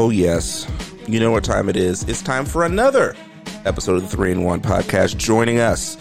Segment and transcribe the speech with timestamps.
[0.00, 0.64] Oh, yes.
[1.08, 2.04] You know what time it is.
[2.04, 3.16] It's time for another
[3.64, 5.16] episode of the 3 in 1 podcast.
[5.16, 5.98] Joining us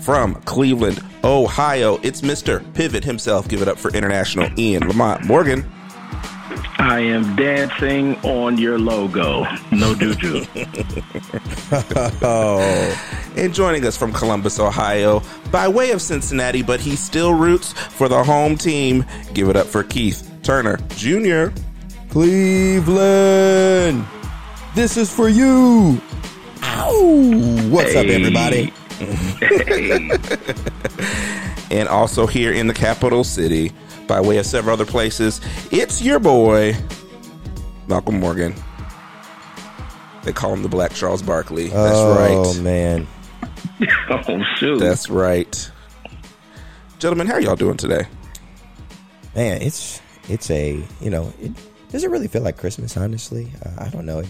[0.00, 2.62] from Cleveland, Ohio, it's Mr.
[2.74, 3.48] Pivot himself.
[3.48, 5.68] Give it up for international Ian Lamont Morgan.
[6.78, 9.44] I am dancing on your logo.
[9.72, 10.44] No juju.
[12.22, 13.08] oh.
[13.36, 18.06] And joining us from Columbus, Ohio, by way of Cincinnati, but he still roots for
[18.08, 19.04] the home team.
[19.34, 21.48] Give it up for Keith Turner Jr.
[22.72, 24.04] Cleveland,
[24.74, 25.98] this is for you.
[26.62, 27.68] Ow!
[27.70, 28.14] What's up, Hey.
[28.14, 28.70] everybody?
[31.70, 33.72] and also here in the capital city,
[34.06, 35.40] by way of several other places,
[35.70, 36.76] it's your boy,
[37.86, 38.54] Malcolm Morgan.
[40.24, 41.68] They call him the Black Charles Barkley.
[41.68, 42.34] That's oh right.
[42.34, 43.06] Oh, man,
[44.10, 44.78] oh shoot.
[44.78, 45.70] That's right.
[46.98, 48.06] Gentlemen, how are y'all doing today?
[49.34, 51.52] man, it's it's a you know it
[51.92, 52.96] doesn't really feel like Christmas.
[52.96, 54.22] Honestly, uh, I don't know.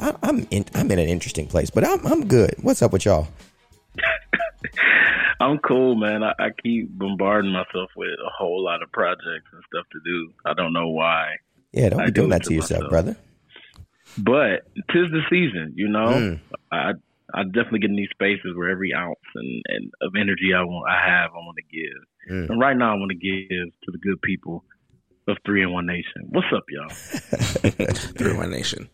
[0.00, 2.54] I, I'm in, I'm in an interesting place, but I'm I'm good.
[2.62, 3.28] What's up with y'all?
[5.40, 6.22] I'm cool, man.
[6.22, 10.32] I, I keep bombarding myself with a whole lot of projects and stuff to do.
[10.44, 11.36] I don't know why.
[11.72, 12.90] Yeah, don't be do doing it that to to yourself, myself.
[12.90, 13.16] brother.
[14.16, 16.08] But tis the season, you know.
[16.08, 16.40] Mm.
[16.72, 16.92] I
[17.34, 20.90] I definitely get in these spaces where every ounce and, and of energy I want
[20.90, 22.34] I have I want to give.
[22.34, 22.50] Mm.
[22.50, 24.64] And right now I want to give to the good people
[25.28, 26.26] of Three in One Nation.
[26.30, 26.88] What's up, y'all?
[28.16, 28.88] Three in One nation.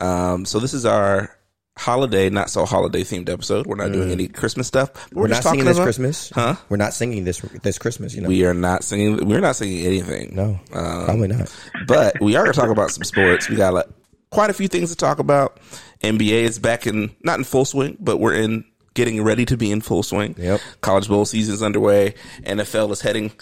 [0.00, 1.36] Um, so this is our
[1.78, 3.66] holiday, not so holiday themed episode.
[3.66, 4.90] We're not doing any Christmas stuff.
[5.12, 6.54] We're, We're, not just talking singing this about- Christmas, Huh?
[6.68, 8.14] We're not singing this this Christmas.
[8.14, 9.26] You know, We are not singing.
[9.26, 10.34] We're not singing anything.
[10.34, 11.54] no, Um, probably not.
[11.86, 13.48] but we are going to talk about some sports.
[13.48, 13.86] We got like,
[14.30, 15.58] quite a few things to talk about.
[16.02, 19.70] NBA is back in, not in full swing, but we're in getting ready to be
[19.70, 20.34] in full swing.
[20.38, 20.60] Yep.
[20.80, 22.14] College bowl season's underway.
[22.42, 23.32] NFL is heading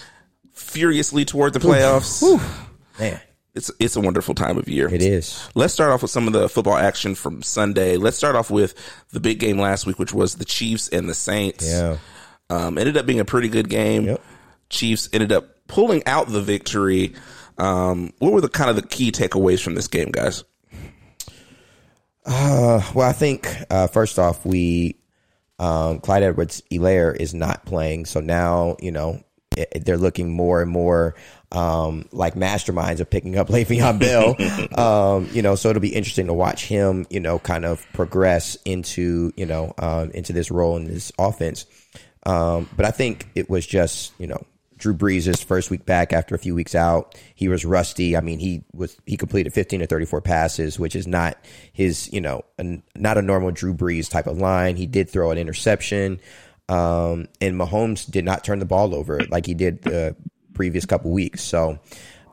[0.54, 2.22] furiously toward the playoffs.
[2.98, 3.20] Man,
[3.54, 4.92] It's it's a wonderful time of year.
[4.92, 5.48] it is.
[5.54, 7.96] Let's start off with some of the football action from Sunday.
[7.96, 8.74] Let's start off with
[9.10, 11.66] the big game last week, which was the Chiefs and the Saints.
[11.68, 11.98] Yeah.
[12.50, 14.04] Um, ended up being a pretty good game.
[14.06, 14.22] Yep.
[14.70, 17.14] Chiefs ended up pulling out the victory.
[17.58, 20.42] Um, what were the kind of the key takeaways from this game, guys?
[22.26, 24.96] Uh, well, I think uh, first off, we
[25.58, 29.33] um, Clyde Edwards Elaire is not playing, so now you know it,
[29.74, 31.14] they're looking more and more
[31.52, 34.36] um, like masterminds of picking up Le'Veon Bell.
[35.16, 38.56] um, you know, so it'll be interesting to watch him, you know, kind of progress
[38.64, 41.66] into you know um, into this role in this offense.
[42.26, 44.44] Um, but I think it was just you know
[44.76, 47.18] Drew Brees' first week back after a few weeks out.
[47.34, 48.16] He was rusty.
[48.16, 51.38] I mean, he was he completed 15 to 34 passes, which is not
[51.72, 54.76] his, you know, an, not a normal Drew Brees type of line.
[54.76, 56.20] He did throw an interception.
[56.68, 60.16] Um, and Mahomes did not turn the ball over like he did the
[60.54, 61.42] previous couple weeks.
[61.42, 61.78] So,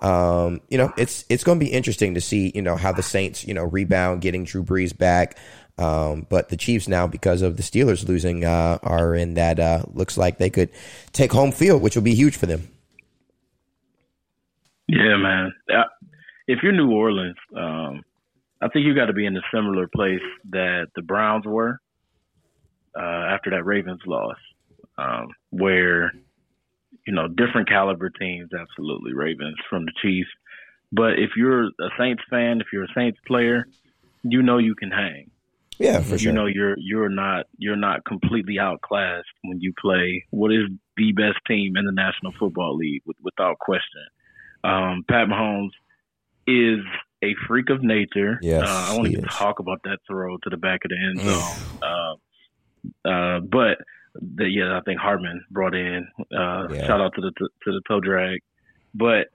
[0.02, 3.04] um, you know, it's it's going to be interesting to see, you know, how the
[3.04, 5.38] Saints, you know, rebound getting Drew Brees back.
[5.78, 9.84] Um, but the Chiefs now, because of the Steelers losing, uh, are in that uh,
[9.94, 10.70] looks like they could
[11.12, 12.70] take home field, which will be huge for them.
[14.88, 15.54] Yeah, man.
[15.74, 15.84] Uh,
[16.48, 18.04] If you're New Orleans, um,
[18.62, 21.80] I think you got to be in a similar place that the Browns were
[22.98, 24.38] uh, after that Ravens loss,
[24.98, 26.12] um, where
[27.06, 30.30] you know different caliber teams, absolutely Ravens from the Chiefs.
[30.92, 33.66] But if you're a Saints fan, if you're a Saints player,
[34.24, 35.32] you know you can hang.
[35.80, 36.30] Yeah, for sure.
[36.30, 40.66] You know you're you're not you're not completely outclassed when you play what is
[40.98, 44.06] the best team in the National Football League with, without question.
[44.64, 45.72] Um, Pat Mahomes
[46.46, 46.86] is
[47.24, 48.38] a freak of nature.
[48.42, 49.34] Yes, uh, I even is.
[49.34, 51.80] talk about that throw to the back of the end zone.
[51.82, 52.16] uh,
[53.06, 53.78] uh, but
[54.16, 56.08] the, yeah, I think Hardman brought in.
[56.36, 56.86] Uh, Yeah.
[56.88, 58.40] Shout out to the to the toe drag,
[58.94, 59.28] but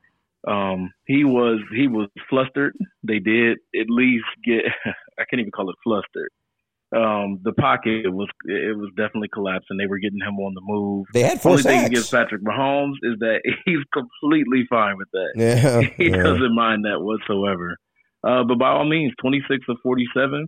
[0.46, 2.74] um, he was he was flustered.
[3.02, 4.62] They did at least get.
[5.18, 6.30] I can't even call it flustered.
[6.94, 9.76] Um, the pocket was it was definitely collapsing.
[9.76, 11.06] They were getting him on the move.
[11.12, 15.32] they had four Only thing against Patrick Mahomes is that he's completely fine with that.
[15.34, 16.22] yeah, He yeah.
[16.22, 17.76] doesn't mind that whatsoever.
[18.22, 20.46] Uh, but by all means, 26 of 47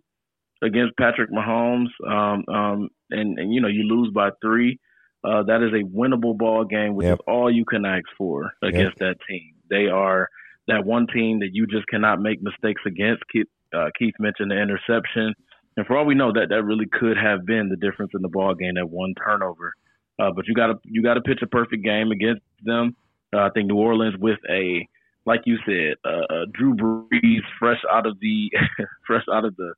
[0.63, 4.79] against Patrick Mahomes, um, um, and, and you know you lose by three.
[5.25, 7.15] Uh, that is a winnable ball game, which Yep.
[7.15, 9.55] is all you can ask for against that team.
[9.69, 10.29] They are
[10.69, 13.23] that one team that you just cannot make mistakes against.
[13.33, 15.35] Keith, uh, Keith mentioned the interception,
[15.77, 18.29] and for all we know, that that really could have been the difference in the
[18.29, 18.75] ball game.
[18.75, 19.73] That one turnover,
[20.21, 22.95] uh, but you got to you got to pitch a perfect game against them.
[23.35, 24.87] Uh, I think New Orleans with a
[25.27, 28.51] like you said, uh, uh, Drew Brees fresh out of the
[29.07, 29.75] fresh out of the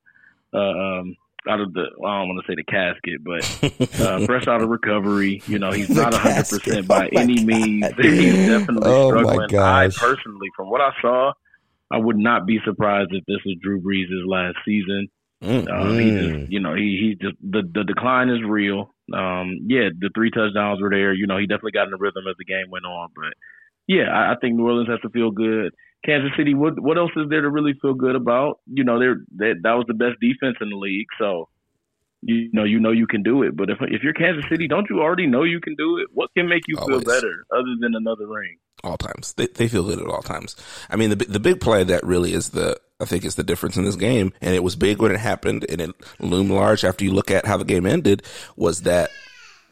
[0.53, 1.17] uh, um,
[1.49, 4.69] out of the I don't want to say the casket, but uh, fresh out of
[4.69, 5.43] recovery.
[5.47, 7.87] You know, he's not hundred percent by Oh any God, means.
[8.01, 9.57] He's definitely Oh struggling.
[9.57, 11.33] I personally, from what I saw,
[11.91, 15.09] I would not be surprised if this was Drew Brees' last season.
[15.43, 18.95] Mm, um, he just, you know, he he just the the decline is real.
[19.13, 21.15] Um, yeah, the three touchdowns were there.
[21.15, 23.09] You know, he definitely got in the rhythm as the game went on.
[23.17, 23.33] But
[23.91, 25.75] yeah, I, I think New Orleans has to feel good.
[26.07, 28.61] Kansas City, what what else is there to really feel good about?
[28.73, 31.49] You know, they're they, that was the best defense in the league, so
[32.23, 33.57] you know you know you can do it.
[33.57, 36.07] But if if you're Kansas City, don't you already know you can do it?
[36.15, 37.03] What can make you Always.
[37.03, 38.59] feel better other than another ring?
[38.85, 40.55] All times, they they feel good at all times.
[40.89, 43.77] I mean, the the big play that really is the I think is the difference
[43.77, 45.91] in this game, and it was big when it happened, and it
[46.21, 48.23] loomed large after you look at how the game ended.
[48.57, 49.11] Was that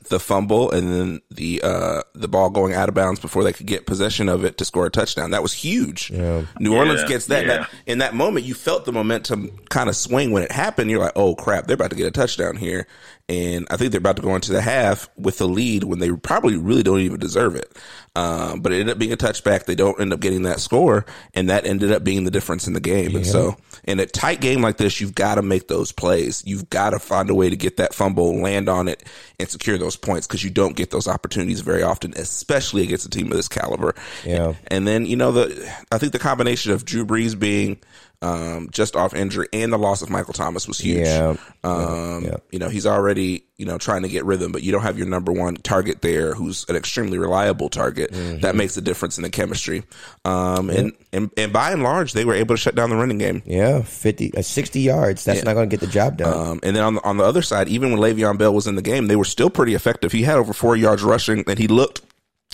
[0.08, 3.66] the fumble and then the uh, the ball going out of bounds before they could
[3.66, 5.31] get possession of it to score a touchdown.
[5.31, 6.10] That was huge.
[6.10, 6.44] Yeah.
[6.58, 7.58] New Orleans yeah, gets that, yeah.
[7.58, 7.70] that.
[7.87, 10.90] In that moment, you felt the momentum kind of swing when it happened.
[10.90, 12.87] You're like, oh crap, they're about to get a touchdown here.
[13.28, 16.10] And I think they're about to go into the half with the lead when they
[16.12, 17.76] probably really don't even deserve it.
[18.16, 19.66] Um, but it ended up being a touchback.
[19.66, 21.04] They don't end up getting that score,
[21.34, 23.10] and that ended up being the difference in the game.
[23.10, 23.19] Yeah.
[23.19, 26.42] And so, in a tight game like this, you've got to make those plays.
[26.46, 29.04] You've got to find a way to get that fumble, land on it,
[29.38, 33.10] and secure those points because you don't get those opportunities very often, especially against a
[33.10, 33.94] team of this caliber.
[34.25, 34.54] Yeah.
[34.66, 37.78] And, and then you know the, I think the combination of Drew Brees being
[38.20, 41.06] um, just off injury and the loss of Michael Thomas was huge.
[41.06, 41.37] Yeah.
[41.62, 42.37] Um, yeah.
[42.50, 45.06] You know, he's already, you know, trying to get rhythm, but you don't have your
[45.06, 48.11] number one target there who's an extremely reliable target.
[48.11, 48.41] Mm-hmm.
[48.41, 49.85] That makes a difference in the chemistry.
[50.25, 53.19] Um, and, and, and by and large, they were able to shut down the running
[53.19, 53.43] game.
[53.47, 53.82] Yeah.
[53.82, 55.25] 50, uh, 60 yards.
[55.25, 55.44] That's yeah.
[55.44, 56.49] not going to get the job done.
[56.49, 58.75] Um, and then on the, on the other side, even when Le'Veon Bell was in
[58.75, 60.11] the game, they were still pretty effective.
[60.11, 62.03] He had over four yards rushing and he looked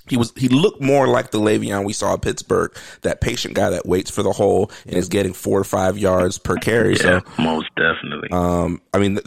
[0.08, 3.70] he was he looked more like the Le'Veon we saw at Pittsburgh, that patient guy
[3.70, 6.94] that waits for the hole and is getting four or five yards per carry.
[7.04, 8.28] Yeah, so most definitely.
[8.30, 9.18] Um, I mean,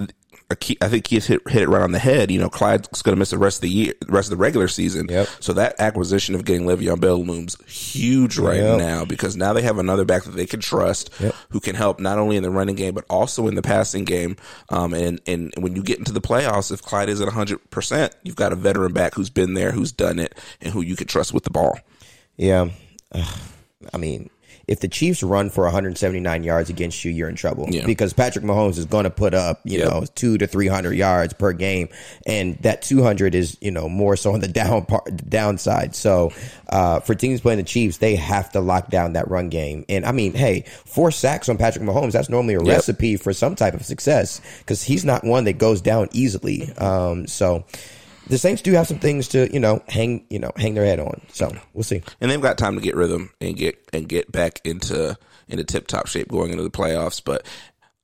[0.50, 0.56] I
[0.88, 2.32] think he hit hit it right on the head.
[2.32, 4.70] You know, Clyde's going to miss the rest of the year, rest of the regular
[4.70, 5.08] season.
[5.10, 5.28] Yep.
[5.42, 8.78] So that acquisition of getting Le'Veon Bell looms huge right yep.
[8.78, 11.36] now because now they have another back that they can trust, yep.
[11.50, 14.38] who can help not only in the running game but also in the passing game.
[14.70, 18.16] Um, and and when you get into the playoffs, if Clyde is at hundred percent,
[18.24, 21.08] you've got a veteran back who's been there, who's done it, and who you can
[21.08, 21.78] trust with the ball.
[22.38, 22.70] Yeah.
[23.14, 24.30] I mean,
[24.68, 27.86] if the Chiefs run for 179 yards against you, you're in trouble yeah.
[27.86, 29.90] because Patrick Mahomes is going to put up, you yep.
[29.90, 31.88] know, two to 300 yards per game.
[32.26, 35.96] And that 200 is, you know, more so on the down part, downside.
[35.96, 36.34] So,
[36.70, 39.86] uh, for teams playing the Chiefs, they have to lock down that run game.
[39.88, 42.76] And I mean, hey, four sacks on Patrick Mahomes, that's normally a yep.
[42.76, 46.74] recipe for some type of success because he's not one that goes down easily.
[46.74, 47.64] Um, so,
[48.28, 51.00] the Saints do have some things to you know hang you know hang their head
[51.00, 51.22] on.
[51.32, 52.02] So we'll see.
[52.22, 55.88] And they've got time to get rhythm and get and get back into into tip
[55.88, 57.22] top shape going into the playoffs.
[57.24, 57.46] But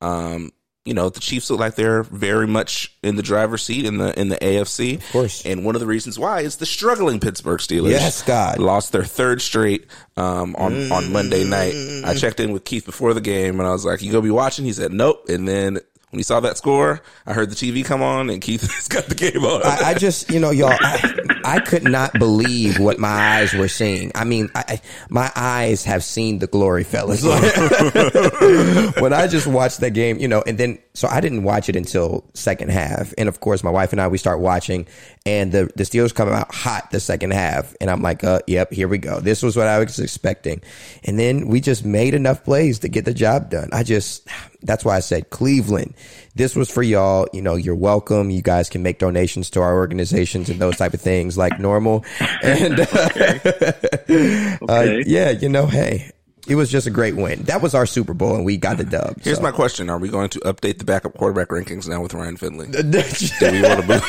[0.02, 0.52] um,
[0.86, 4.18] you know the Chiefs look like they're very much in the driver's seat in the
[4.20, 4.98] in the AFC.
[4.98, 5.46] Of course.
[5.46, 7.92] And one of the reasons why is the struggling Pittsburgh Steelers.
[7.92, 9.88] Yes, God lost their third straight
[10.18, 10.92] um, on mm.
[10.92, 11.74] on Monday night.
[12.06, 14.32] I checked in with Keith before the game and I was like, "You gonna be
[14.32, 15.80] watching?" He said, "Nope." And then
[16.14, 19.06] when he saw that score, I heard the TV come on and Keith has got
[19.08, 19.64] the game on.
[19.66, 23.68] I, I just, you know, y'all, I, I, could not believe what my eyes were
[23.68, 24.12] seeing.
[24.16, 27.24] I mean, I, my eyes have seen the glory, fellas.
[29.02, 31.76] when I just watched that game, you know, and then, so I didn't watch it
[31.76, 33.14] until second half.
[33.18, 34.88] And of course, my wife and I, we start watching
[35.26, 37.76] and the, the Steelers come out hot the second half.
[37.80, 39.20] And I'm like, uh, yep, here we go.
[39.20, 40.62] This was what I was expecting.
[41.04, 43.70] And then we just made enough plays to get the job done.
[43.72, 44.28] I just,
[44.62, 45.94] that's why I said Cleveland.
[46.36, 47.28] This was for y'all.
[47.32, 48.30] You know, you're welcome.
[48.32, 52.04] You guys can make donations to our organizations and those type of things like normal.
[52.44, 53.40] And uh, okay.
[54.10, 54.58] okay.
[54.68, 56.12] Uh, yeah, you know, hey,
[56.48, 57.44] it was just a great win.
[57.44, 59.22] That was our Super Bowl, and we got the dub.
[59.22, 59.44] Here's so.
[59.44, 62.68] my question: Are we going to update the backup quarterback rankings now with Ryan Finley?
[62.72, 64.04] Do we want to move?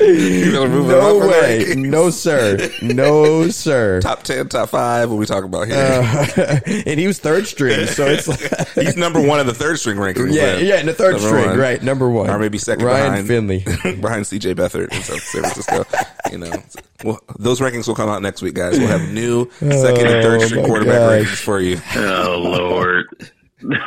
[0.70, 4.00] move no way, no sir, no sir.
[4.06, 5.10] Top ten, top five.
[5.10, 5.76] What we talking about here?
[5.76, 9.78] Uh, and he was third string, so it's like he's number one in the third
[9.78, 10.34] string rankings.
[10.34, 11.58] Yeah, yeah, in the third string, one.
[11.58, 11.82] right?
[11.82, 14.54] Number one, or maybe second Ryan behind Finley, behind C.J.
[14.54, 15.84] Beathard in San Francisco.
[16.30, 16.52] You know,
[17.04, 18.78] well, those rankings will come out next week, guys.
[18.78, 21.28] We'll have new second and third string oh, quarterback gosh.
[21.28, 21.80] rankings for you.
[21.96, 23.06] Oh Lord.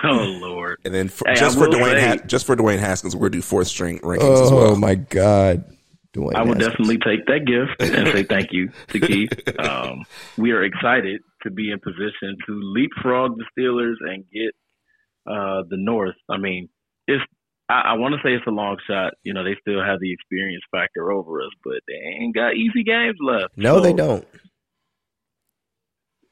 [0.04, 0.80] Oh Lord!
[0.84, 3.68] And then for, hey, just for Dwayne, ha- just for Dwayne Haskins, we're do fourth
[3.68, 4.72] string rankings oh, as well.
[4.72, 5.64] Oh my God!
[6.16, 9.32] Dwayne I will definitely take that gift and say thank you to Keith.
[9.60, 10.06] Um,
[10.38, 14.56] we are excited to be in position to leapfrog the Steelers and get
[15.32, 16.16] uh, the North.
[16.28, 16.68] I mean,
[17.06, 17.24] it's
[17.70, 19.14] I, I want to say it's a long shot.
[19.24, 22.84] You know, they still have the experience factor over us, but they ain't got easy
[22.84, 23.56] games left.
[23.56, 24.28] No, so, they don't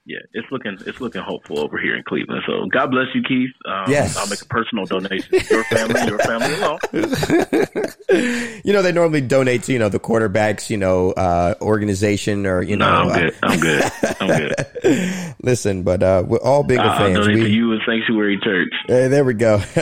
[0.08, 2.42] yeah, it's looking it's looking hopeful over here in Cleveland.
[2.48, 3.50] So God bless you, Keith.
[3.66, 5.38] Um, yes, I'll make a personal donation.
[5.52, 6.80] Your family, your family alone.
[8.64, 12.62] you know, they normally donate to you know the quarterbacks, you know, uh, organization or
[12.62, 13.04] you know.
[13.04, 13.10] No.
[13.10, 13.36] I'm good.
[13.44, 13.92] I'm good.
[14.22, 14.54] I'm good.
[14.86, 17.16] uh, listen, but uh, we're all bigger I'll fans.
[17.20, 18.74] donate to We, you a sanctuary church.
[18.88, 19.62] Hey, there we go.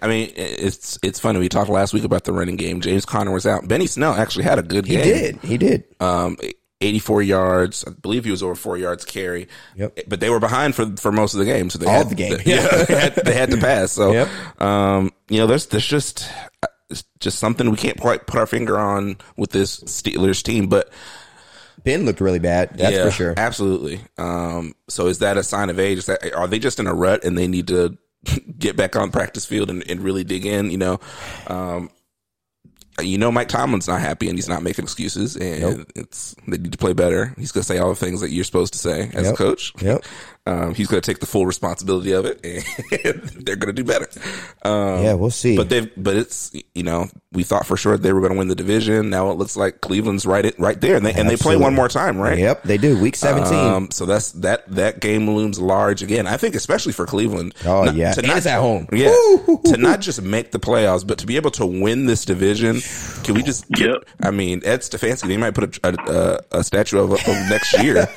[0.00, 1.40] I mean, it's it's funny.
[1.40, 2.80] We talked last week about the running game.
[2.80, 3.66] James Conner was out.
[3.66, 4.98] Benny Snell actually had a good game.
[5.02, 5.36] he did.
[5.42, 5.84] He did.
[6.00, 6.36] Um,
[6.80, 7.84] 84 yards.
[7.86, 9.48] I believe he was over four yards carry.
[9.76, 10.00] Yep.
[10.08, 12.14] But they were behind for for most of the game, so they All had the
[12.14, 12.38] game.
[12.46, 13.92] yeah, they had, they had to pass.
[13.92, 14.60] So, Yep.
[14.62, 16.28] um, you know, there's there's just
[16.90, 20.90] it's just something we can't quite put our finger on with this Steelers team, but
[21.84, 22.70] Ben looked really bad.
[22.78, 23.34] That's yeah, for sure.
[23.36, 24.00] Absolutely.
[24.16, 25.98] Um, so is that a sign of age?
[25.98, 27.96] Is that, are they just in a rut and they need to
[28.58, 30.70] get back on practice field and, and really dig in?
[30.70, 31.00] You know,
[31.46, 31.90] um,
[33.02, 35.92] you know, Mike Tomlin's not happy and he's not making excuses and Nope.
[35.94, 37.34] it's, they need to play better.
[37.38, 39.34] He's going to say all the things that you're supposed to say as Yep.
[39.34, 39.72] a coach.
[39.82, 40.04] Yep.
[40.48, 42.40] Um, he's going to take the full responsibility of it
[43.04, 44.08] and they're going to do better.
[44.62, 45.56] Um, Yeah, we'll see.
[45.56, 48.48] but they've, but it's, you know, we thought for sure they were going to win
[48.48, 49.10] the division.
[49.10, 51.74] Now it looks like Cleveland's right, it, right there and they, and they play one
[51.74, 52.38] more time, right?
[52.38, 52.98] Yep, they do.
[52.98, 53.54] Week seventeen.
[53.58, 56.26] Um, so that's that that game looms large again.
[56.26, 57.54] I think especially for Cleveland.
[57.66, 58.12] Oh, Not- yeah.
[58.12, 58.88] to And not, it's at home.
[58.92, 59.10] Yeah,
[59.66, 62.80] to not just make the playoffs, but to be able to win this division.
[63.24, 63.68] Can we just?
[63.70, 64.04] Get, Yep.
[64.22, 65.28] I mean, Ed Stefanski.
[65.28, 65.88] They might put a
[66.52, 67.94] a, a statue of, of next year.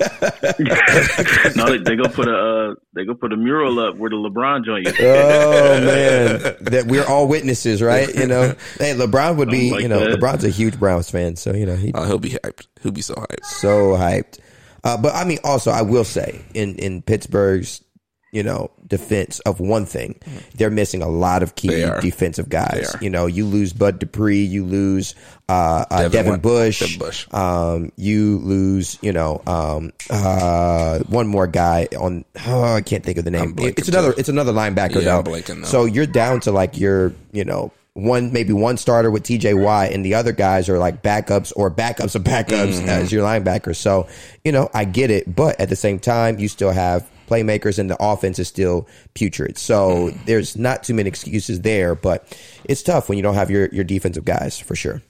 [1.56, 4.16] no, they, they go put a uh, they go put a mural up where the
[4.16, 4.96] LeBron joint is.
[5.00, 8.14] Oh man, that we're all witnesses, right?
[8.14, 10.20] You know, hey, LeBron would be, like you know, that.
[10.20, 12.68] LeBron's a huge Browns fan, so you know he's Oh, he'll be hyped.
[12.82, 13.46] He'll be so hyped.
[13.46, 14.40] so hyped.
[14.84, 17.84] Uh, but I mean, also I will say in in Pittsburgh's,
[18.32, 20.16] you know, defense of one thing,
[20.56, 21.68] they're missing a lot of key
[22.02, 22.96] defensive guys.
[23.02, 25.16] You know, you lose Bud Dupree, you lose
[25.50, 27.28] uh, uh, Devin Devin, Bush, Devin Bush.
[27.34, 32.24] Um, you lose, you know, um, uh, one more guy on.
[32.48, 33.56] Oh, I can't think of the name.
[33.58, 34.14] It's another.
[34.14, 34.20] too.
[34.20, 35.64] It's another linebacker Yeah, though.
[35.64, 39.92] So you're down to like your, you know, one maybe one starter with TJ Watt,
[39.92, 42.88] and the other guys are like backups or backups of backups Mm-hmm.
[42.88, 43.76] as your linebacker.
[43.76, 44.08] So
[44.46, 47.90] you know, I get it, but at the same time, you still have playmakers, and
[47.90, 49.58] the offense is still putrid.
[49.58, 50.26] So Mm-hmm.
[50.26, 52.26] there's not too many excuses there, but
[52.66, 55.02] it's tough when you don't have your your defensive guys for sure.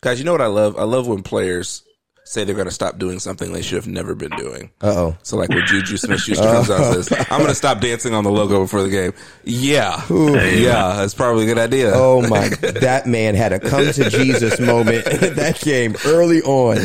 [0.00, 0.76] Guys, you know what I love?
[0.78, 1.82] I love when players
[2.24, 4.70] say they're going to stop doing something they should have never been doing.
[4.82, 5.16] Uh oh.
[5.22, 8.22] So like when Juju Smith-Schuster comes out and says, "I'm going to stop dancing on
[8.22, 9.12] the logo before the game."
[9.44, 11.92] Yeah, yeah, that's probably a good idea.
[11.94, 12.48] Oh my!
[12.80, 16.76] That man had a come to Jesus moment in that game early on.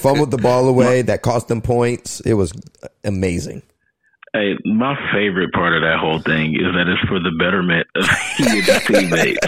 [0.00, 1.02] Fumbled the ball away.
[1.02, 2.20] That cost them points.
[2.20, 2.52] It was
[3.04, 3.62] amazing.
[4.34, 8.04] Hey, my favorite part of that whole thing is that it's for the betterment of
[8.36, 9.46] he and his teammates.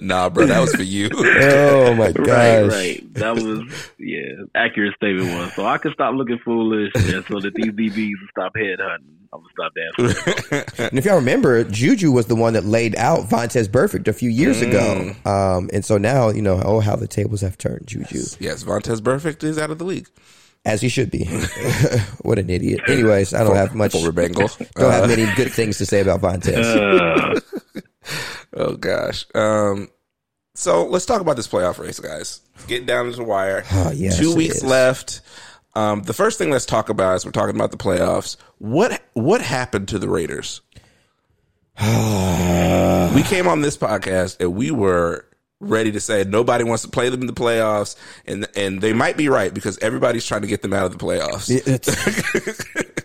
[0.02, 1.08] nah, bro, that was for you.
[1.14, 2.26] Oh my gosh!
[2.26, 3.14] right, right.
[3.14, 3.62] That was
[3.96, 5.54] yeah, accurate statement was.
[5.54, 9.20] So I can stop looking foolish, and so that these DBs will stop headhunting.
[9.32, 10.84] I'm gonna stop dancing.
[10.90, 14.30] And if y'all remember, Juju was the one that laid out Vontaze Burfict a few
[14.30, 15.14] years ago.
[15.24, 17.86] Um, and so now you know oh how the tables have turned.
[17.86, 20.08] Juju, yes, Vontaze Burfict is out of the league.
[20.64, 21.24] As he should be.
[22.22, 22.80] what an idiot.
[22.88, 23.92] Anyways, I don't have much.
[23.92, 24.48] Former Bengal.
[24.76, 27.36] Don't Uh, have many good things to say about Vontaze.
[27.76, 27.80] Uh,
[28.54, 29.26] oh gosh.
[29.34, 29.90] Um,
[30.54, 32.40] so let's talk about this playoff race, guys.
[32.66, 33.64] Getting down to the wire.
[33.72, 34.64] Oh, yes, Two weeks is.
[34.64, 35.20] left.
[35.74, 38.36] Um, the first thing let's talk about is we're talking about the playoffs.
[38.58, 40.62] What what happened to the Raiders?
[41.80, 45.26] we came on this podcast and we were
[45.64, 49.16] ready to say nobody wants to play them in the playoffs, and and they might
[49.16, 51.50] be right because everybody's trying to get them out of the playoffs.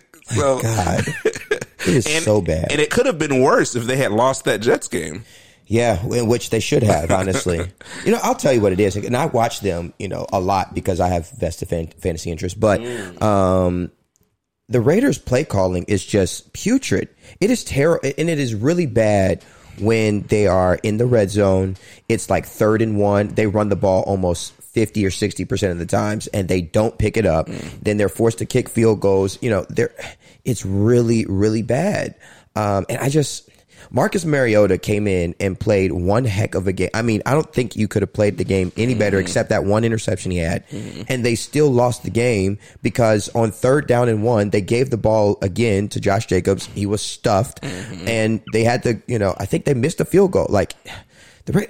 [0.30, 2.70] So God, it is and, so bad.
[2.70, 5.24] and it could have been worse if they had lost that Jets game.
[5.66, 7.64] Yeah, in which they should have, honestly.
[8.04, 10.40] you know, I'll tell you what it is, and I watch them, you know, a
[10.40, 12.58] lot because I have vested fan- fantasy interest.
[12.58, 12.80] But
[13.22, 13.92] um,
[14.68, 17.08] the Raiders' play calling is just putrid.
[17.40, 19.44] It is terrible, and it is really bad
[19.80, 21.76] when they are in the red zone.
[22.08, 23.28] It's like third and one.
[23.28, 24.54] They run the ball almost.
[24.70, 27.48] 50 or 60% of the times and they don't pick it up
[27.82, 29.92] then they're forced to kick field goals you know they're
[30.44, 32.14] it's really really bad
[32.54, 33.49] um, and i just
[33.90, 36.90] Marcus Mariota came in and played one heck of a game.
[36.94, 39.26] I mean, I don't think you could have played the game any better mm-hmm.
[39.26, 40.68] except that one interception he had.
[40.68, 41.02] Mm-hmm.
[41.08, 44.96] And they still lost the game because on third down and one, they gave the
[44.96, 46.66] ball again to Josh Jacobs.
[46.66, 48.06] He was stuffed mm-hmm.
[48.06, 50.46] and they had to, you know, I think they missed a field goal.
[50.48, 50.74] Like
[51.46, 51.66] the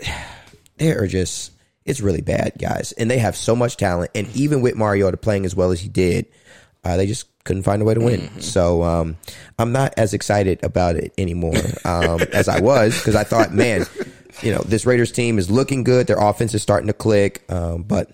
[0.76, 1.52] they are just
[1.86, 2.92] it's really bad, guys.
[2.92, 4.10] And they have so much talent.
[4.14, 6.26] And even with Mariota playing as well as he did,
[6.84, 8.40] uh, they just couldn't find a way to win.
[8.40, 9.16] So um,
[9.58, 13.86] I'm not as excited about it anymore um, as I was because I thought, man,
[14.42, 16.06] you know, this Raiders team is looking good.
[16.06, 18.10] Their offense is starting to click, um, but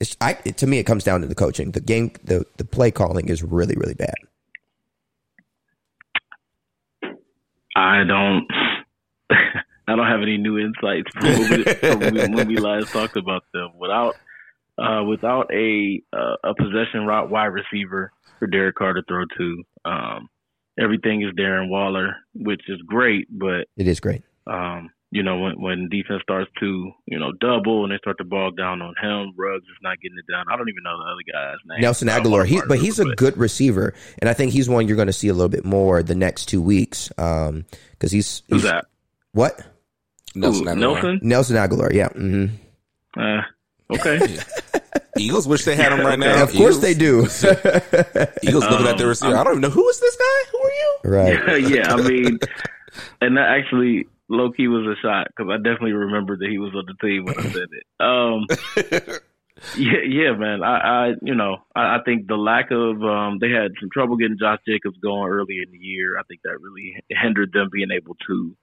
[0.00, 1.72] it's I, it, to me, it comes down to the coaching.
[1.72, 4.14] The game, the the play calling is really really bad.
[7.74, 8.46] I don't.
[9.88, 13.44] I don't have any new insights from when we, from when we last talked about
[13.52, 13.70] them.
[13.78, 14.16] Without
[14.78, 19.62] uh, without a uh, a possession route wide receiver for Derek Carr to throw to,
[19.84, 20.28] um,
[20.78, 24.22] everything is Darren Waller, which is great, but it is great.
[24.46, 28.24] Um, you know, when when defense starts to, you know, double and they start to
[28.24, 30.44] bog down on him, Ruggs is not getting it down.
[30.52, 31.80] I don't even know the other guy's name.
[31.80, 35.06] Nelson Agholor, He, but he's a good receiver, and I think he's one you're going
[35.06, 37.10] to see a little bit more the next two weeks.
[37.16, 38.86] Um, because he's, Who's that?
[39.32, 39.58] What?
[40.34, 40.78] Nelson Agholor.
[40.78, 41.20] Nelson?
[41.22, 41.92] Nelson Agholor.
[41.92, 42.08] Yeah.
[42.08, 42.46] hmm
[43.18, 43.40] Uh,
[43.90, 44.38] okay.
[45.18, 46.28] Eagles wish they had him right Okay.
[46.28, 46.42] now.
[46.42, 47.20] Of course Eagles, they do.
[48.42, 49.36] Eagles looking at their Um, receiver.
[49.36, 50.50] I don't even know who is this guy.
[50.52, 50.96] Who are you?
[51.04, 51.68] right.
[51.70, 52.38] yeah, I mean,
[53.20, 56.74] and that actually low key was a shot because I definitely remember that he was
[56.74, 57.86] on the team when I said it.
[57.98, 58.46] Um,
[59.78, 60.62] yeah, yeah, man.
[60.62, 64.16] I, I you know, I, I think the lack of um, they had some trouble
[64.16, 66.18] getting Josh Jacobs going early in the year.
[66.18, 68.56] I think that really hindered them being able to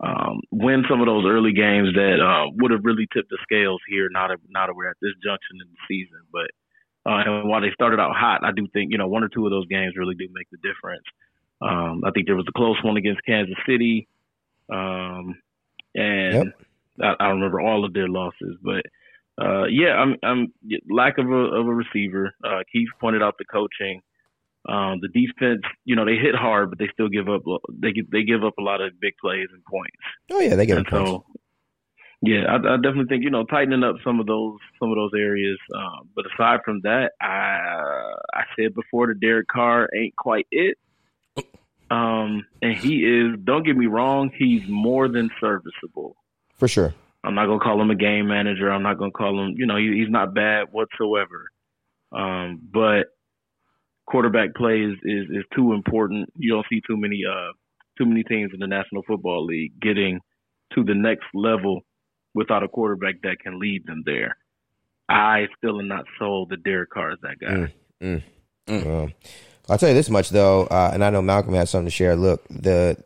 [0.00, 3.80] um, win some of those early games that uh, would have really tipped the scales
[3.88, 4.08] here.
[4.10, 6.50] Not a, not that we're at this junction in the season, but
[7.08, 9.46] uh, and while they started out hot, I do think you know one or two
[9.46, 11.04] of those games really do make the difference.
[11.62, 14.06] Um, I think there was a close one against Kansas City,
[14.70, 15.40] um,
[15.94, 16.52] and
[17.02, 18.82] I, I don't remember all of their losses, but
[19.40, 20.52] uh, yeah, I'm, I'm
[20.90, 22.34] lack of a of a receiver.
[22.44, 24.02] Uh, Keith pointed out the coaching.
[24.68, 27.42] Um, the defense, you know, they hit hard, but they still give up.
[27.78, 29.96] They they give up a lot of big plays and points.
[30.32, 31.10] Oh yeah, they get And him points.
[31.10, 31.24] so,
[32.22, 35.12] yeah, I, I definitely think you know tightening up some of those some of those
[35.16, 35.58] areas.
[35.74, 37.28] Um, but aside from that, I
[38.34, 40.78] I said before the Derek Carr ain't quite it.
[41.90, 43.38] Um, and he is.
[43.44, 46.16] Don't get me wrong, he's more than serviceable.
[46.56, 46.92] for sure.
[47.22, 48.70] I'm not gonna call him a game manager.
[48.70, 49.54] I'm not gonna call him.
[49.56, 51.50] You know, he, he's not bad whatsoever.
[52.12, 53.06] Um, but
[54.06, 56.28] quarterback play is, is is too important.
[56.36, 57.52] You don't see too many uh
[57.98, 60.20] too many teams in the National Football League getting
[60.74, 61.82] to the next level
[62.34, 64.36] without a quarterback that can lead them there.
[65.08, 67.54] I still am not sold that Derek Carr is that guy.
[68.68, 69.14] Um,
[69.68, 72.16] I'll tell you this much though, uh, and I know Malcolm has something to share.
[72.16, 72.96] Look, the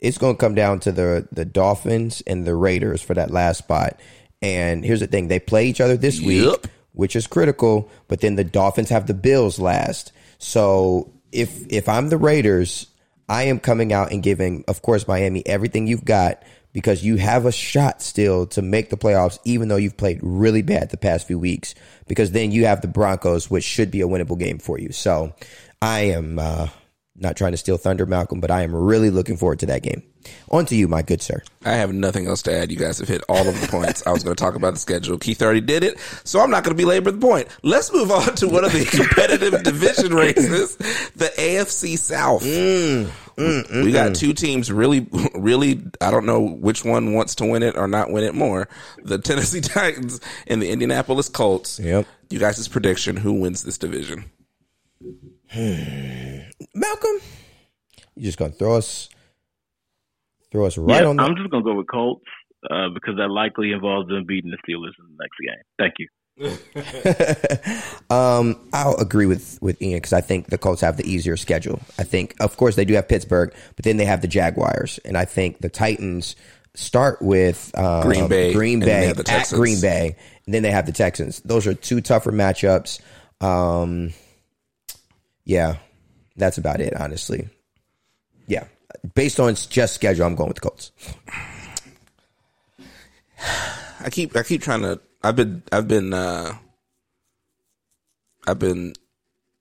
[0.00, 3.58] it's going to come down to the the Dolphins and the Raiders for that last
[3.58, 4.00] spot.
[4.42, 7.90] And here's the thing: they play each other this week, which is critical.
[8.08, 10.12] But then the Dolphins have the Bills last.
[10.38, 12.86] So if if I'm the Raiders,
[13.28, 17.46] I am coming out and giving, of course, Miami everything you've got because you have
[17.46, 21.26] a shot still to make the playoffs, even though you've played really bad the past
[21.26, 21.74] few weeks.
[22.06, 24.92] Because then you have the Broncos, which should be a winnable game for you.
[24.92, 25.34] So
[25.80, 26.68] I am uh,
[27.16, 30.02] not trying to steal thunder, Malcolm, but I am really looking forward to that game.
[30.50, 31.42] On to you, my good sir.
[31.64, 32.70] I have nothing else to add.
[32.70, 34.06] You guys have hit all of the points.
[34.06, 35.18] I was going to talk about the schedule.
[35.18, 37.48] Keith already did it, so I'm not going to belabor the point.
[37.62, 42.44] Let's move on to one of the competitive division races, the AFC South.
[42.44, 43.82] Mm, mm, mm-hmm.
[43.82, 47.76] we got two teams really, really, I don't know which one wants to win it
[47.76, 48.68] or not win it more.
[49.02, 51.80] The Tennessee Titans and the Indianapolis Colts.
[51.80, 52.06] Yep.
[52.30, 54.24] You guys' prediction, who wins this division?
[55.50, 56.38] Hmm.
[56.74, 57.16] Malcolm,
[58.16, 59.08] you just gonna throw us,
[60.52, 61.22] throw us right yeah, on the.
[61.22, 62.24] I'm just gonna go with Colts
[62.70, 65.62] uh, because that likely involves them beating the Steelers in the next game.
[65.78, 66.08] Thank you.
[68.10, 71.80] um, I'll agree with with Ian because I think the Colts have the easier schedule.
[71.98, 75.16] I think, of course, they do have Pittsburgh, but then they have the Jaguars, and
[75.16, 76.36] I think the Titans
[76.74, 80.16] start with um, Green Bay, Green and then they Bay have the at Green Bay,
[80.44, 81.40] and then they have the Texans.
[81.40, 83.00] Those are two tougher matchups.
[83.40, 84.12] Um,
[85.44, 85.76] yeah,
[86.36, 87.48] that's about it, honestly.
[88.46, 88.64] Yeah,
[89.14, 90.92] based on just schedule, I'm going with the Colts.
[94.00, 96.54] I keep I keep trying to I've been I've been uh
[98.46, 98.94] I've been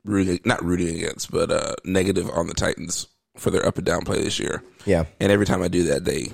[0.04, 4.04] rooting not rooting against but uh negative on the Titans for their up and down
[4.06, 4.64] play this year.
[4.86, 6.32] Yeah, And every time I do that they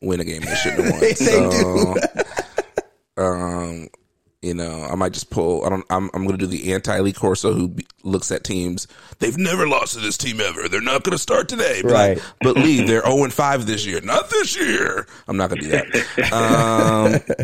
[0.00, 1.00] win a game they shouldn't have won.
[1.00, 1.94] They so
[3.16, 3.88] um
[4.42, 5.64] you know, I might just pull.
[5.64, 5.84] I don't.
[5.90, 6.10] I'm.
[6.14, 8.88] I'm going to do the anti-Lee Corso who be, looks at teams.
[9.18, 10.66] They've never lost to this team ever.
[10.68, 11.82] They're not going to start today.
[11.82, 12.22] Like, Right.
[12.40, 14.00] but Lee, they're 0 and 5 this year.
[14.00, 15.06] Not this year.
[15.28, 15.70] I'm not going to do
[16.22, 16.32] that.
[16.32, 17.36] Um,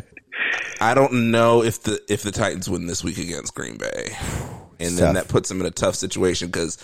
[0.80, 4.16] I don't know if the if the Titans win this week against Green Bay,
[4.78, 5.14] and then Tough.
[5.14, 6.78] that puts them in a tough situation because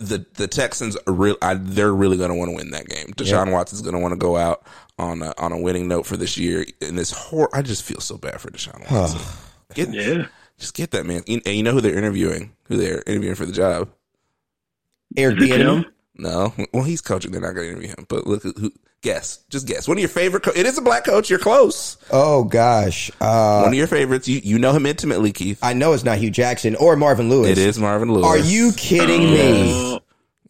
[0.00, 1.36] the the Texans are real.
[1.42, 3.08] I, they're really going to want to win that game.
[3.16, 4.66] Deshaun Watson's going to want to go out
[4.98, 6.64] on a, on a winning note for this year.
[6.80, 9.20] And this hor- I just feel so bad for Deshaun Watson.
[9.74, 10.26] get, Yeah.
[10.58, 11.22] just get that man.
[11.28, 12.52] And you know who they're interviewing?
[12.64, 13.88] Who they're interviewing for the job?
[15.16, 15.84] Eric Is Bieniemy.
[16.16, 17.30] No, well he's coaching.
[17.30, 18.06] They're not going to interview him.
[18.08, 18.72] But look, who?
[19.02, 19.88] Guess, just guess.
[19.88, 20.42] One of your favorite.
[20.42, 21.30] Co- it is a black coach.
[21.30, 21.96] You're close.
[22.10, 24.28] Oh gosh, uh, One of your favorites.
[24.28, 25.58] You you know him intimately, Keith.
[25.62, 27.48] I know it's not Hue Jackson or Marvin Lewis.
[27.48, 28.26] It is Marvin Lewis.
[28.26, 30.00] Are you kidding me?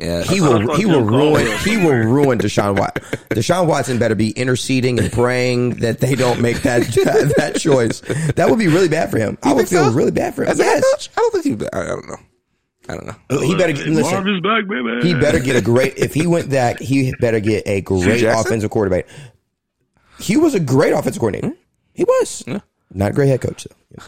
[0.00, 3.04] Yeah, he will he will ruin he will ruin Deshaun Watson.
[3.28, 8.00] Deshaun Watson better be interceding and praying that they don't make that that, that choice.
[8.34, 9.36] That would be really bad for him.
[9.42, 9.92] I would feel so?
[9.92, 10.48] really bad for him.
[10.48, 11.66] As yes, I don't think he.
[11.72, 12.16] I don't know.
[12.88, 13.40] I don't know.
[13.40, 14.42] He better listen.
[14.42, 15.06] Back, baby.
[15.06, 15.96] He better get a great.
[15.96, 19.06] If he went back, he better get a great offensive quarterback.
[20.18, 21.54] He was a great offensive coordinator.
[21.94, 22.60] He was yeah.
[22.92, 24.02] not a great head coach though.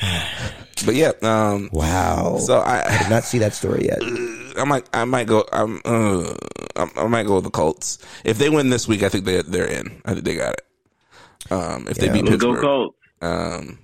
[0.86, 2.38] but yeah, um, wow.
[2.38, 3.98] So I, I, did not see that story yet.
[4.56, 5.44] I might, I might go.
[5.52, 6.34] I'm, uh,
[6.76, 7.98] I might go with the Colts.
[8.24, 10.00] If they win this week, I think they they're in.
[10.04, 11.52] I think they got it.
[11.52, 12.96] Um, if yeah, they beat Pittsburgh, go Colts.
[13.20, 13.83] Um, Woo,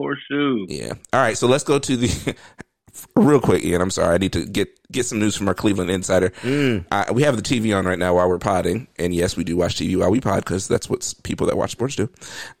[0.00, 0.66] horseshoe.
[0.68, 0.92] Yeah.
[1.12, 1.36] All right.
[1.36, 2.36] So let's go to the
[3.16, 3.82] real quick, Ian.
[3.82, 4.14] I'm sorry.
[4.14, 6.30] I need to get get some news from our Cleveland insider.
[6.42, 6.86] Mm.
[6.90, 9.56] Uh, we have the TV on right now while we're podding, and yes, we do
[9.56, 12.08] watch TV while we pod because that's what people that watch sports do.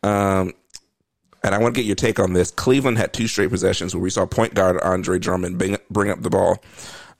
[0.02, 0.52] Um,
[1.42, 2.50] and I want to get your take on this.
[2.50, 6.20] Cleveland had two straight possessions where we saw point guard Andre Drummond bring, bring up
[6.20, 6.62] the ball.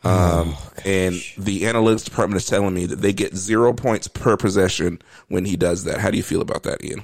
[0.02, 4.36] Um, oh, and the analytics department is telling me that they get zero points per
[4.36, 5.98] possession when he does that.
[5.98, 7.02] How do you feel about that, Ian?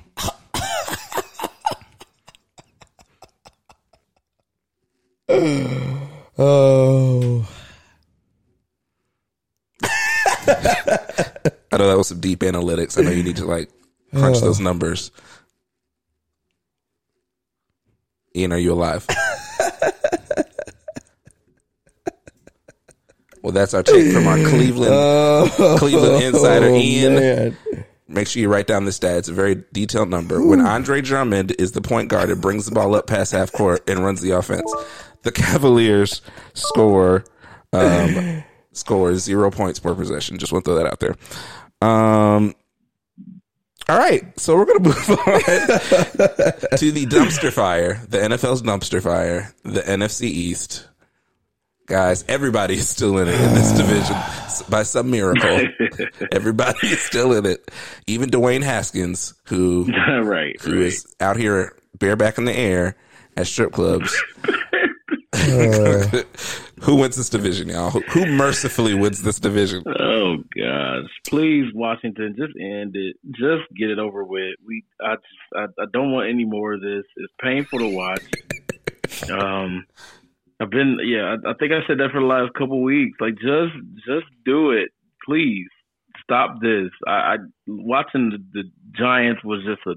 [6.39, 7.49] oh.
[11.73, 12.99] I know that was some deep analytics.
[12.99, 13.69] I know you need to like
[14.15, 15.11] crunch those numbers.
[18.35, 19.07] Ian, are you alive?
[23.43, 27.15] well, that's our take from our Cleveland oh, Cleveland insider, oh, Ian.
[27.15, 27.57] Man.
[28.09, 29.19] Make sure you write down the stat.
[29.19, 30.37] It's a very detailed number.
[30.37, 30.51] Ooh.
[30.51, 33.89] When Andre Drummond is the point guard, it brings the ball up past half court
[33.89, 34.73] and runs the offense.
[35.27, 36.23] The Cavaliers
[36.55, 37.25] score
[37.73, 40.39] um, score zero points per possession.
[40.39, 41.17] Just want to throw that out there.
[41.83, 42.55] Um,
[43.89, 45.41] all right, so we're going to move on
[46.79, 50.87] to the dumpster fire, the NFL's dumpster fire, the NFC East.
[51.87, 54.17] Guys, everybody is still in it in this division
[54.69, 55.61] by some miracle.
[56.31, 57.69] everybody is still in it.
[58.07, 59.91] Even Dwayne Haskins, who
[60.23, 60.83] right, who right.
[60.83, 62.95] is out here bareback in the air
[63.37, 64.17] at strip clubs.
[66.83, 67.91] Who wins this division, y'all?
[67.91, 69.83] Who, who, mercifully wins this division?
[69.87, 73.17] Oh gosh, please, Washington, just end it.
[73.33, 74.55] Just get it over with.
[74.67, 77.05] We, I, just, I, I don't want any more of this.
[77.17, 78.23] It's painful to watch.
[79.31, 79.87] Um,
[80.61, 83.19] I've been, yeah, I, I think I said that for the last couple weeks.
[83.21, 83.75] Like, just,
[84.07, 84.89] just do it,
[85.25, 85.69] please.
[86.23, 86.91] Stop this.
[87.07, 89.95] I, I watching the, the Giants was just a.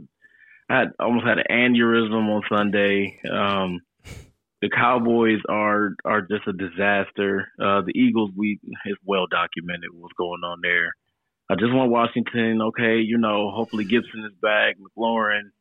[0.71, 3.19] I had almost had an aneurysm on Sunday.
[3.31, 3.79] Um,
[4.61, 7.47] the Cowboys are are just a disaster.
[7.59, 10.93] Uh, the Eagles, we it's well documented what's going on there.
[11.49, 12.61] I just want Washington.
[12.61, 14.75] Okay, you know, hopefully Gibson is back.
[14.77, 15.51] McLaurin,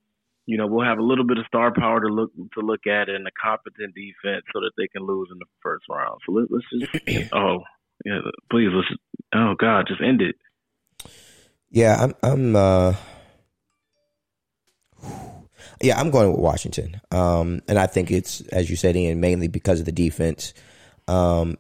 [0.46, 3.08] you know, we'll have a little bit of star power to look to look at
[3.08, 6.20] and a competent defense so that they can lose in the first round.
[6.26, 7.58] So let, us just oh
[8.04, 8.88] yeah, please let's
[9.34, 10.37] oh God, just end it.
[11.70, 12.94] Yeah, I'm I'm uh
[15.81, 17.01] yeah, I'm going with Washington.
[17.11, 20.55] Um, and I think it's, as you said, Ian, mainly because of the defense.
[21.07, 21.57] Um,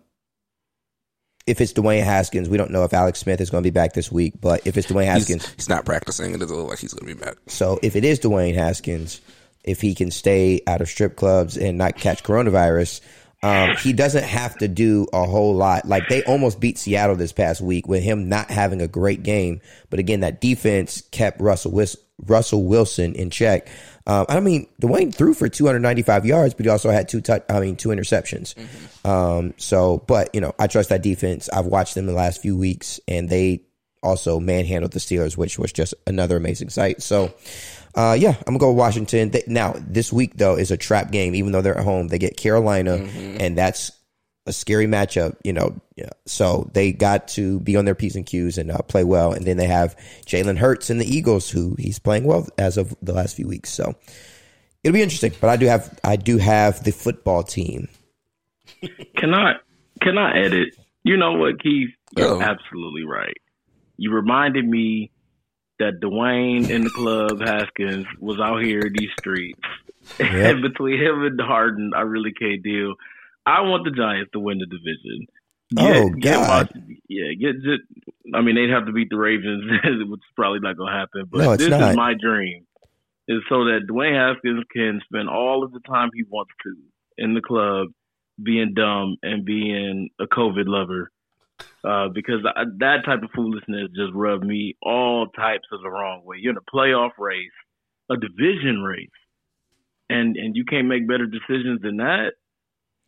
[1.46, 3.94] if it's Dwayne Haskins, we don't know if Alex Smith is going to be back
[3.94, 6.34] this week, but if it's Dwayne Haskins, he's, he's not practicing.
[6.34, 7.36] It doesn't look like he's going to be back.
[7.46, 9.22] So if it is Dwayne Haskins,
[9.64, 13.00] if he can stay out of strip clubs and not catch coronavirus,
[13.42, 15.86] um, he doesn't have to do a whole lot.
[15.86, 19.60] Like they almost beat Seattle this past week with him not having a great game.
[19.90, 23.68] But again, that defense kept Russell Wis- Russell Wilson in check.
[24.06, 27.60] Um, I mean, Dwayne threw for 295 yards, but he also had two touch, I
[27.60, 28.54] mean, two interceptions.
[28.54, 29.06] Mm-hmm.
[29.08, 31.48] Um, so, but you know, I trust that defense.
[31.50, 33.62] I've watched them the last few weeks, and they
[34.02, 37.02] also manhandled the Steelers, which was just another amazing sight.
[37.02, 37.34] So,
[37.94, 39.30] uh, yeah, I'm gonna go Washington.
[39.30, 41.34] They, now, this week though is a trap game.
[41.34, 43.36] Even though they're at home, they get Carolina, mm-hmm.
[43.40, 43.92] and that's
[44.48, 45.78] a scary matchup, you know.
[45.94, 46.10] Yeah.
[46.26, 49.32] So they got to be on their P's and Q's and uh, play well.
[49.32, 52.96] And then they have Jalen Hurts and the Eagles, who he's playing well as of
[53.02, 53.70] the last few weeks.
[53.70, 53.94] So
[54.82, 55.32] it'll be interesting.
[55.40, 57.88] But I do have I do have the football team.
[59.16, 59.54] Can I
[60.00, 60.74] can I edit?
[61.04, 61.90] You know what, Keith?
[62.16, 62.40] You're oh.
[62.40, 63.36] absolutely right.
[63.96, 65.10] You reminded me
[65.78, 69.60] that Dwayne in the club Haskins was out here in these streets.
[70.18, 70.30] Yep.
[70.30, 72.94] and between him and Harden, I really can't deal.
[73.48, 75.26] I want the Giants to win the division.
[75.74, 76.68] Get, oh God!
[76.74, 77.80] Get, yeah, get just.
[78.34, 81.24] I mean, they'd have to beat the Ravens, which is probably not going to happen.
[81.30, 81.90] But no, this not.
[81.90, 82.66] is my dream,
[83.26, 86.76] is so that Dwayne Haskins can spend all of the time he wants to
[87.16, 87.88] in the club,
[88.42, 91.10] being dumb and being a COVID lover.
[91.82, 96.22] Uh, because I, that type of foolishness just rubbed me all types of the wrong
[96.24, 96.36] way.
[96.38, 97.50] You're in a playoff race,
[98.10, 99.08] a division race,
[100.10, 102.32] and and you can't make better decisions than that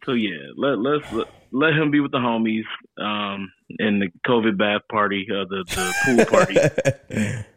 [0.05, 2.65] So yeah, let let's let, let him be with the homies
[2.99, 7.45] um, in the COVID bath party, uh, the the pool party.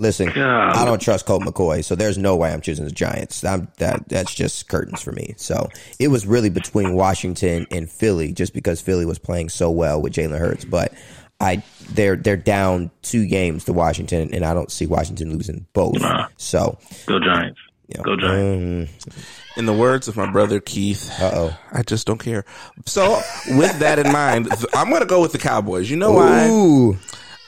[0.00, 0.76] Listen, God.
[0.76, 3.44] I don't trust Colt McCoy, so there's no way I'm choosing the Giants.
[3.44, 5.34] I'm, that that's just curtains for me.
[5.36, 10.00] So it was really between Washington and Philly, just because Philly was playing so well
[10.00, 10.64] with Jalen Hurts.
[10.64, 10.92] But
[11.40, 16.00] I they're they're down two games to Washington, and I don't see Washington losing both.
[16.00, 16.28] Nah.
[16.36, 17.58] So Go Giants.
[17.88, 19.06] You Go Giants.
[19.06, 19.14] um,
[19.56, 21.58] In the words of my brother Keith, Uh-oh.
[21.72, 22.44] I just don't care.
[22.86, 23.20] So,
[23.50, 25.90] with that in mind, I'm going to go with the Cowboys.
[25.90, 26.48] You know why?
[26.48, 26.92] ooh,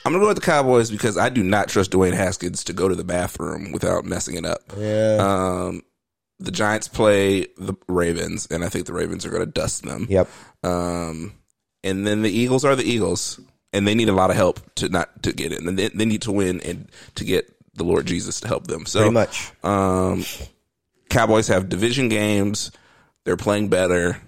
[0.03, 2.73] I'm going to go with the Cowboys because I do not trust Dwayne Haskins to
[2.73, 4.61] go to the bathroom without messing it up.
[4.77, 5.83] yeah, Um,
[6.39, 10.07] the Giants play the Ravens, and I think the Ravens are going to dust them.
[10.09, 10.27] yep.
[10.63, 11.33] Um,
[11.83, 13.39] and then the Eagles are the Eagles,
[13.73, 15.67] and they need a lot of help to not to get in.
[15.67, 18.85] And they, they need to win and to get the Lord Jesus to help them.
[18.85, 19.51] So Pretty much.
[19.63, 20.23] Um,
[21.09, 22.71] Cowboys have division games.
[23.23, 24.21] They're playing better.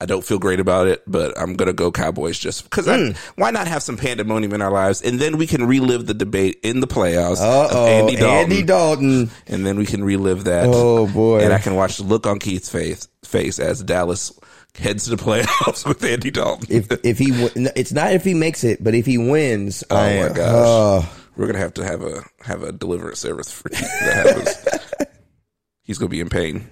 [0.00, 2.86] I don't feel great about it, but I'm gonna go Cowboys just because.
[2.86, 3.16] Hmm.
[3.34, 6.60] Why not have some pandemonium in our lives, and then we can relive the debate
[6.62, 9.30] in the playoffs Uh of oh, Andy Dalton, Andy Dalton.
[9.48, 10.66] and then we can relive that.
[10.68, 11.40] Oh boy.
[11.40, 14.32] And I can watch the look on Keith's face face as Dallas
[14.76, 16.68] heads to the playoffs with Andy Dalton.
[16.70, 17.30] if if he
[17.74, 20.38] it's not if he makes it, but if he wins, Oh I, my gosh.
[20.54, 21.12] oh.
[21.38, 23.80] We're gonna have to have a have a deliverance service for Keith.
[23.80, 25.08] That happens.
[25.82, 26.68] He's gonna be in pain.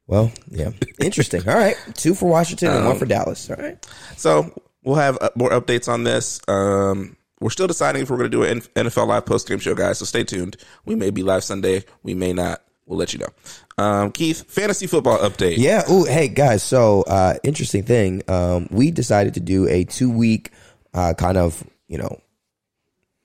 [0.07, 1.47] Well, yeah, interesting.
[1.47, 3.47] All right, two for Washington and one Um, for Dallas.
[3.49, 3.77] All right,
[4.17, 6.41] So we'll have uh, more updates on this.
[6.47, 9.75] Um, we're still deciding if we're going to do an NFL live post game show,
[9.75, 9.99] guys.
[9.99, 10.57] So stay tuned.
[10.83, 11.83] We may be live Sunday.
[12.01, 12.63] We may not.
[12.87, 13.27] We'll let you know.
[13.83, 15.57] Um, Keith, fantasy football update.
[15.57, 15.83] yeah.
[15.87, 16.63] Oh, hey guys.
[16.63, 18.23] So, uh, interesting thing.
[18.27, 20.49] Um, we decided to do a two week
[20.95, 22.21] uh, kind of you know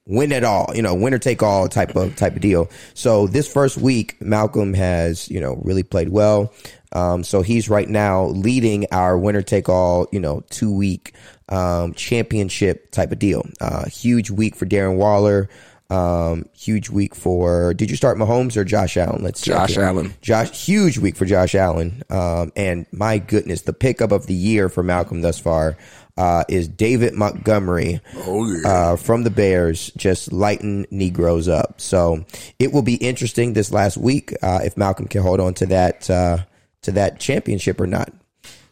[0.07, 2.69] win it all, you know, winner take all type of type of deal.
[2.95, 6.53] So this first week, Malcolm has you know really played well.
[6.93, 11.13] Um, so he's right now leading our winner take all, you know, two week
[11.49, 13.45] um, championship type of deal.
[13.61, 15.49] Uh, huge week for Darren Waller.
[15.91, 17.75] Um, huge week for.
[17.75, 19.23] Did you start Mahomes or Josh Allen?
[19.23, 19.43] Let's.
[19.43, 20.15] Josh Allen.
[20.23, 22.03] Josh, huge week for Josh Allen.
[22.11, 25.77] Um, and my goodness, the pickup of the year for Malcolm thus far
[26.17, 28.69] uh, is David Montgomery Oh yeah.
[28.69, 31.81] uh, from the Bears, just lighting Negroes up.
[31.81, 32.25] So
[32.59, 36.09] it will be interesting this last week uh, if Malcolm can hold on to that
[36.11, 36.39] uh,
[36.83, 38.13] to that championship or not.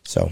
[0.05, 0.31] So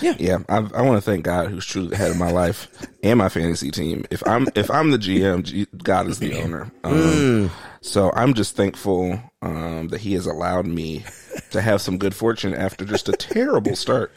[0.00, 2.68] yeah, I, I want to thank God, who's truly the head of my life
[3.02, 4.04] and my fantasy team.
[4.12, 6.70] If I'm if I'm the GM, God is the owner.
[6.84, 11.04] Um, So I'm just thankful um, that He has allowed me
[11.50, 14.12] to have some good fortune after just a terrible start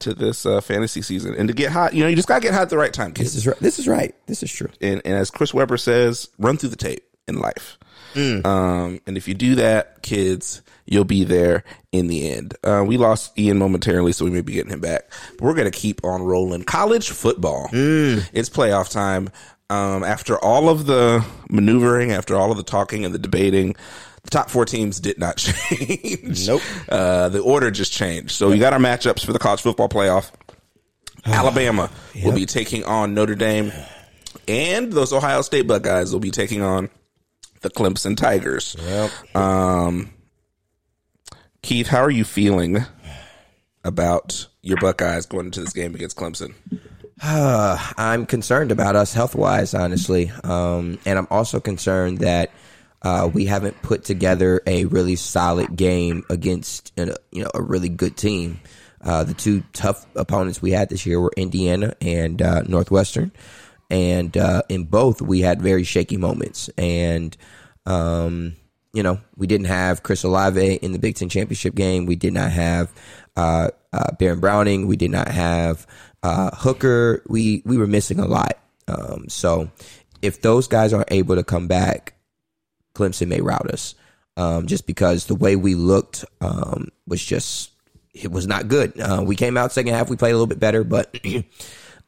[0.00, 1.94] to this uh, fantasy season, and to get hot.
[1.94, 3.34] You know, you just gotta get hot at the right time, kids.
[3.34, 3.58] this is right.
[3.60, 4.14] This is right.
[4.26, 4.68] This is true.
[4.80, 7.78] and, and as Chris Webber says, run through the tape in life.
[8.16, 12.54] Um, and if you do that, kids, you'll be there in the end.
[12.64, 15.12] Uh, we lost Ian momentarily, so we may be getting him back.
[15.38, 16.64] But we're going to keep on rolling.
[16.64, 17.68] College football.
[17.72, 19.30] It's playoff time.
[19.68, 23.76] Um, after all of the maneuvering, after all of the talking and the debating,
[24.22, 26.46] the top four teams did not change.
[26.46, 26.62] Nope.
[26.88, 28.32] Uh, the order just changed.
[28.32, 30.30] So you got our matchups for the college football playoff.
[31.24, 31.90] Alabama
[32.24, 33.72] will be taking on Notre Dame,
[34.48, 36.88] and those Ohio State Buckeyes will be taking on
[37.60, 38.74] the Clemson Tigers.
[38.78, 39.36] Yep.
[39.36, 40.12] Um,
[41.62, 42.84] Keith, how are you feeling
[43.84, 46.54] about your Buckeyes going into this game against Clemson?
[47.22, 52.50] I'm concerned about us health wise, honestly, um, and I'm also concerned that
[53.02, 57.88] uh, we haven't put together a really solid game against know, you know a really
[57.88, 58.60] good team.
[59.02, 63.32] Uh, the two tough opponents we had this year were Indiana and uh, Northwestern,
[63.88, 66.68] and uh, in both we had very shaky moments.
[66.76, 67.34] And
[67.86, 68.56] um,
[68.92, 72.06] you know, we didn't have Chris Olave in the Big Ten championship game.
[72.06, 72.92] We did not have
[73.36, 74.86] uh, uh, Baron Browning.
[74.86, 75.86] We did not have
[76.22, 77.22] uh, Hooker.
[77.26, 78.58] We we were missing a lot.
[78.88, 79.70] Um, so
[80.22, 82.14] if those guys aren't able to come back,
[82.94, 83.94] Clemson may rout us.
[84.36, 87.72] Um, just because the way we looked um, was just
[88.14, 88.98] it was not good.
[88.98, 90.08] Uh, we came out second half.
[90.08, 91.16] We played a little bit better, but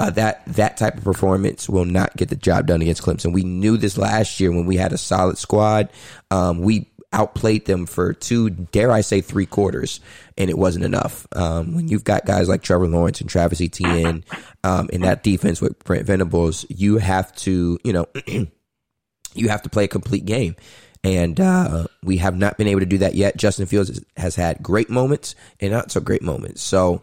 [0.01, 3.33] uh, that that type of performance will not get the job done against Clemson.
[3.33, 5.91] We knew this last year when we had a solid squad.
[6.31, 10.01] Um, we outplayed them for two, dare I say, three quarters,
[10.39, 11.27] and it wasn't enough.
[11.37, 14.25] Um, when you've got guys like Trevor Lawrence and Travis Etienne
[14.65, 18.07] um, in that defense with Brent Venables, you have to, you know,
[19.35, 20.57] you have to play a complete game.
[21.05, 23.37] And uh, we have not been able to do that yet.
[23.37, 26.63] Justin Fields has had great moments and not so great moments.
[26.63, 27.03] So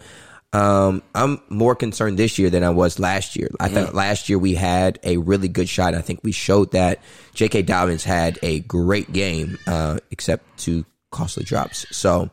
[0.54, 3.50] um, I'm more concerned this year than I was last year.
[3.60, 5.94] I thought last year we had a really good shot.
[5.94, 7.02] I think we showed that
[7.34, 7.64] J.K.
[7.64, 11.86] Dobbins had a great game, uh, except two costly drops.
[11.92, 12.30] So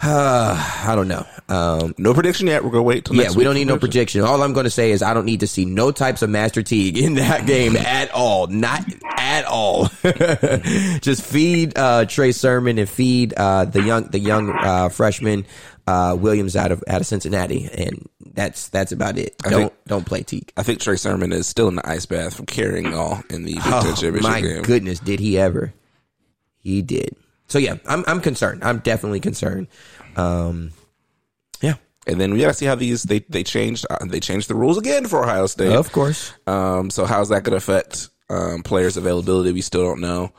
[0.00, 1.26] Uh, I don't know.
[1.48, 2.62] Um, No prediction yet.
[2.64, 4.20] We're gonna wait till yeah, we don't need no prediction.
[4.22, 6.62] All I'm going to say is I don't need to see no types of Master
[6.62, 8.46] Teague in that game at all.
[8.48, 8.84] Not
[9.18, 9.88] at all.
[11.00, 15.46] Just feed uh, Trey Sermon and feed uh, the young the young uh, freshman
[15.86, 19.34] uh, Williams out of out of Cincinnati, and that's that's about it.
[19.44, 20.52] I don't think- don't play Teague.
[20.56, 23.54] I think Trey Sermon is still in the ice bath from carrying all in the
[23.54, 24.62] Big Ten Oh, championship my game.
[24.62, 25.72] goodness, did he ever?
[26.58, 27.16] He did.
[27.48, 28.62] So yeah, I'm I'm concerned.
[28.64, 29.68] I'm definitely concerned.
[30.16, 30.72] Um,
[31.60, 31.74] yeah,
[32.06, 34.78] And then we gotta see how these they they changed uh, they changed the rules
[34.78, 35.72] again for Ohio State.
[35.72, 36.32] of course.
[36.46, 39.52] Um, so how's that going to affect um, players' availability?
[39.52, 40.32] We still don't know.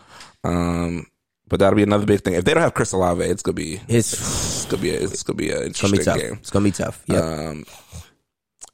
[0.44, 1.08] Um,
[1.48, 2.36] but that'll be another big thing.
[2.36, 5.24] If they don't have Chris Olave, it's gonna be It's it's gonna be a, it's
[5.24, 6.18] gonna be an it's gonna interesting be tough.
[6.20, 6.34] game.
[6.42, 7.04] It's gonna be tough.
[7.08, 7.18] Yeah.
[7.20, 7.66] Um,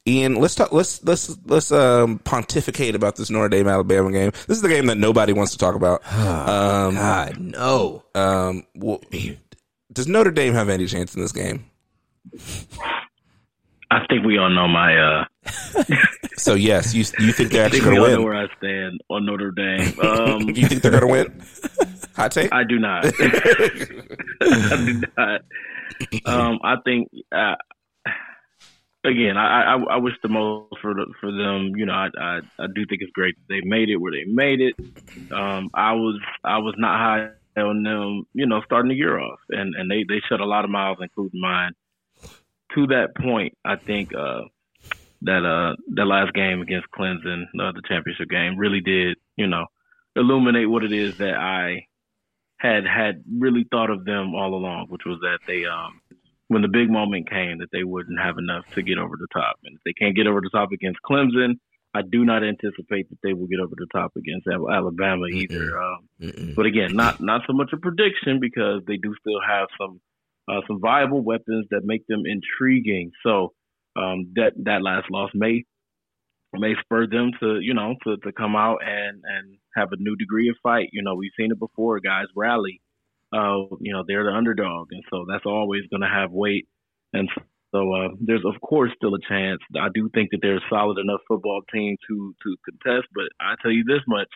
[0.08, 0.72] Ian, let's talk.
[0.72, 4.32] Let's let's let's um, pontificate about this Notre Dame Alabama game.
[4.48, 6.02] This is the game that nobody wants to talk about.
[6.16, 8.04] Um, God no.
[8.14, 9.02] um, well,
[9.92, 11.66] does Notre Dame have any chance in this game?
[13.92, 14.96] I think we all know my.
[14.98, 15.26] uh
[16.38, 18.26] So yes, you you think they're actually going all to know win?
[18.26, 20.00] where I stand on Notre Dame.
[20.02, 21.42] Um, You think they're going to win?
[22.16, 22.54] Hot take.
[22.54, 23.06] I do not.
[23.06, 23.12] I
[24.86, 25.42] do not.
[26.26, 27.56] Um, I think uh,
[29.06, 31.74] again, I, I I wish the most for the, for them.
[31.76, 34.62] You know, I, I I do think it's great they made it where they made
[34.62, 34.76] it.
[35.32, 38.26] Um, I was I was not high on them.
[38.34, 40.98] You know, starting the year off, and and they they shut a lot of miles,
[41.02, 41.74] including mine.
[42.76, 44.42] To that point, I think uh,
[45.22, 49.66] that uh that last game against Clemson, uh, the championship game, really did you know
[50.16, 51.86] illuminate what it is that I
[52.60, 56.02] had had really thought of them all along, which was that they um
[56.48, 59.58] when the big moment came that they wouldn't have enough to get over the top,
[59.64, 61.56] and if they can't get over the top against Clemson,
[61.96, 65.80] I do not anticipate that they will get over the top against Alabama either.
[65.80, 66.56] Um, Mm-mm.
[66.56, 70.02] but again, not not so much a prediction because they do still have some
[70.50, 73.12] uh, some viable weapons that make them intriguing.
[73.24, 73.54] So
[73.96, 75.64] um, that that last loss may
[76.54, 80.16] may spur them to you know to, to come out and and have a new
[80.18, 80.90] degree of fight.
[80.92, 82.00] You know, we've seen it before.
[82.02, 82.82] Guys rally.
[83.36, 86.68] Uh, you know, they're the underdog, and so that's always going to have weight.
[87.14, 87.30] And
[87.74, 89.60] so uh, there's of course still a chance.
[89.80, 93.56] I do think that they're a solid enough football team to to contest, but I
[93.62, 94.30] tell you this much: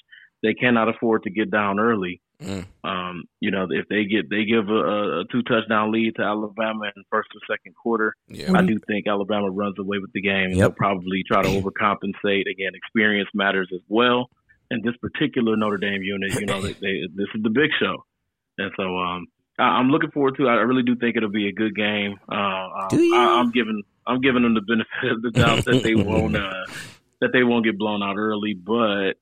[0.44, 2.22] they cannot afford to get down early.
[2.42, 2.66] Mm.
[2.86, 6.86] Um, you know, if they get they give a, a two touchdown lead to Alabama
[6.96, 8.54] in first or second quarter, Yeah.
[8.56, 10.52] I do think Alabama runs away with the game.
[10.52, 10.58] Yep.
[10.58, 12.44] They'll probably try to overcompensate.
[12.50, 14.30] Again, experience matters as well.
[14.72, 18.06] And this particular Notre Dame unit, you know, they, they, this is the big show,
[18.60, 20.48] and so um, I, I'm looking forward to.
[20.48, 20.50] it.
[20.50, 22.16] I really do think it'll be a good game.
[22.32, 23.16] Uh, um, Do you?
[23.16, 26.66] I, I'm giving I'm giving them the benefit of the doubt that they won't uh,
[27.22, 29.14] that they won't get blown out early, but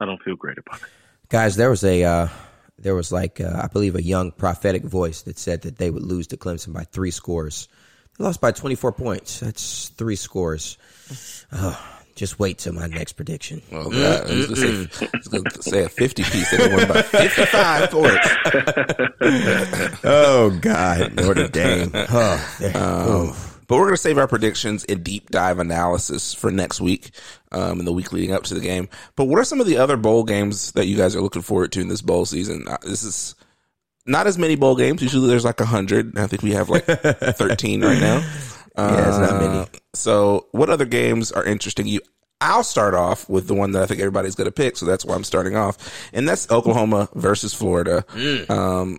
[0.00, 0.88] I don't feel great about it.
[1.28, 2.28] Guys, there was a uh,
[2.78, 6.02] there was like uh, I believe a young prophetic voice that said that they would
[6.02, 7.68] lose to Clemson by three scores.
[8.18, 9.40] They lost by 24 points.
[9.40, 10.76] That's three scores.
[11.52, 13.62] Oh, just wait till my next prediction.
[13.70, 16.50] Well, God, I was gonna say, I was gonna say a fifty piece.
[16.50, 18.28] They won by fifty-five points.
[20.04, 21.90] Oh God, Notre Dame.
[21.94, 23.36] Oh, Um,
[23.68, 27.10] but we're going to save our predictions and deep dive analysis for next week,
[27.52, 28.88] um, in the week leading up to the game.
[29.16, 31.72] But what are some of the other bowl games that you guys are looking forward
[31.72, 32.66] to in this bowl season?
[32.68, 33.34] Uh, This is
[34.04, 35.00] not as many bowl games.
[35.00, 36.18] Usually there's like a hundred.
[36.18, 38.18] I think we have like thirteen right now.
[38.76, 39.66] Yeah, it's not many.
[39.94, 42.00] So, what other games are interesting you?
[42.40, 45.04] I'll start off with the one that I think everybody's going to pick, so that's
[45.04, 48.04] why I'm starting off, and that's Oklahoma versus Florida.
[48.50, 48.98] Um,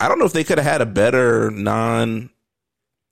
[0.00, 2.30] I don't know if they could have had a better non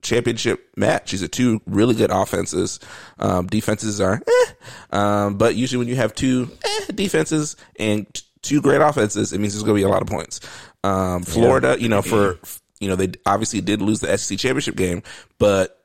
[0.02, 1.10] championship match.
[1.10, 2.80] These are two really good offenses.
[3.18, 4.52] Um, defenses are, eh.
[4.90, 9.40] um, but usually when you have two eh, defenses and t- two great offenses, it
[9.40, 10.40] means there's going to be a lot of points.
[10.82, 12.38] Um, Florida, you know, for
[12.80, 15.02] you know they obviously did lose the SEC championship game,
[15.38, 15.79] but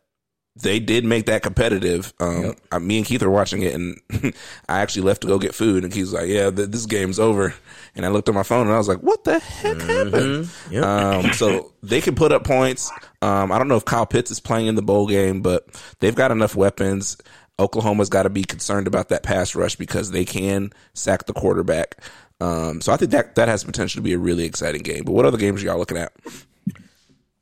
[0.55, 2.13] they did make that competitive.
[2.19, 3.99] Um, I, me and Keith are watching it, and
[4.69, 7.53] I actually left to go get food, and Keith's like, "Yeah, th- this game's over."
[7.95, 10.83] And I looked at my phone, and I was like, "What the heck happened?" Yep.
[10.83, 12.89] Um, so they can put up points.
[13.21, 15.67] Um, I don't know if Kyle Pitts is playing in the bowl game, but
[15.99, 17.17] they've got enough weapons.
[17.60, 21.97] Oklahoma's got to be concerned about that pass rush because they can sack the quarterback.
[22.41, 25.03] Um, so I think that that has potential to be a really exciting game.
[25.06, 26.13] But what other games are y'all looking at?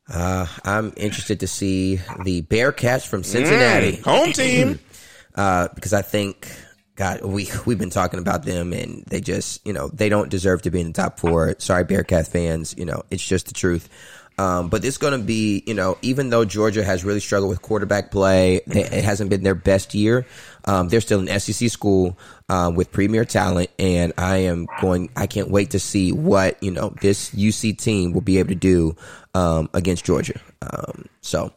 [0.10, 3.97] Uh, I'm interested to see the Bearcats from Cincinnati.
[3.97, 4.80] Home team.
[5.36, 6.47] uh, because I think
[6.95, 10.64] God, we we've been talking about them, and they just you know they don't deserve
[10.64, 11.56] to be in the top four.
[11.58, 13.89] Sorry, Bearcat fans, you know it's just the truth.
[14.38, 17.62] Um, but it's going to be, you know, even though Georgia has really struggled with
[17.62, 20.26] quarterback play, it hasn't been their best year.
[20.66, 22.18] Um, they're still an SEC school
[22.49, 25.09] um, with premier talent, and I am going.
[25.16, 28.55] I can't wait to see what you know this UC team will be able to
[28.55, 28.95] do
[29.34, 30.39] um, against Georgia.
[30.61, 31.53] Um, so.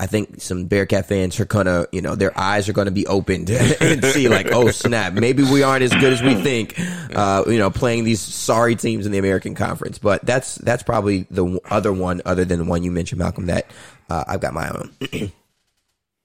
[0.00, 3.50] I think some Bearcat fans are gonna, you know, their eyes are gonna be opened
[3.80, 6.78] and see like, oh snap, maybe we aren't as good as we think,
[7.16, 9.98] uh, you know, playing these sorry teams in the American Conference.
[9.98, 13.46] But that's that's probably the other one, other than the one you mentioned, Malcolm.
[13.46, 13.72] That
[14.08, 14.92] uh, I've got my own.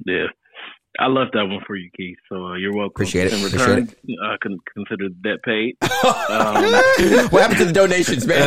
[0.05, 0.27] yeah,
[0.99, 2.17] I left that one for you, Keith.
[2.29, 2.91] So uh, you're welcome.
[2.93, 3.33] Appreciate it.
[3.33, 5.75] In Appreciate return, I can consider debt paid.
[6.03, 6.55] Um,
[7.31, 8.43] what happened to the donations, man?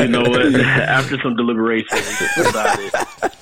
[0.00, 0.54] you know what?
[0.60, 2.92] After some deliberation, we decided,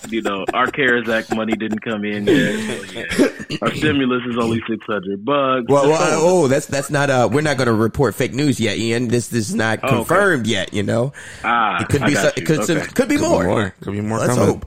[0.09, 2.59] you know, our CARES Act money didn't come in yet.
[2.61, 5.67] So yeah, our stimulus is only six hundred bucks.
[5.69, 7.11] Well, well, oh, that's that's not.
[7.11, 9.09] Uh, we're not going to report fake news yet, Ian.
[9.09, 9.97] This this is not Oh, okay.
[9.97, 10.73] confirmed yet.
[10.75, 11.13] You know,
[11.45, 12.15] ah, it could I be.
[12.15, 12.43] got so- you.
[12.43, 12.87] It could okay.
[12.93, 13.45] could be more.
[13.45, 13.75] more.
[13.81, 14.55] Could be more Let's coming.
[14.55, 14.67] hope.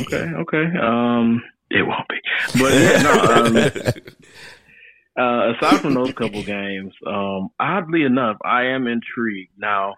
[0.00, 0.64] Okay, okay.
[0.82, 2.16] Um, it won't be.
[2.60, 3.12] But yeah, no.
[3.22, 3.56] Um,
[5.18, 9.52] uh, aside from those couple games, um, oddly enough, I am intrigued.
[9.58, 9.94] Now,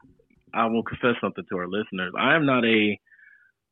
[0.55, 2.13] I will confess something to our listeners.
[2.19, 2.99] I am not a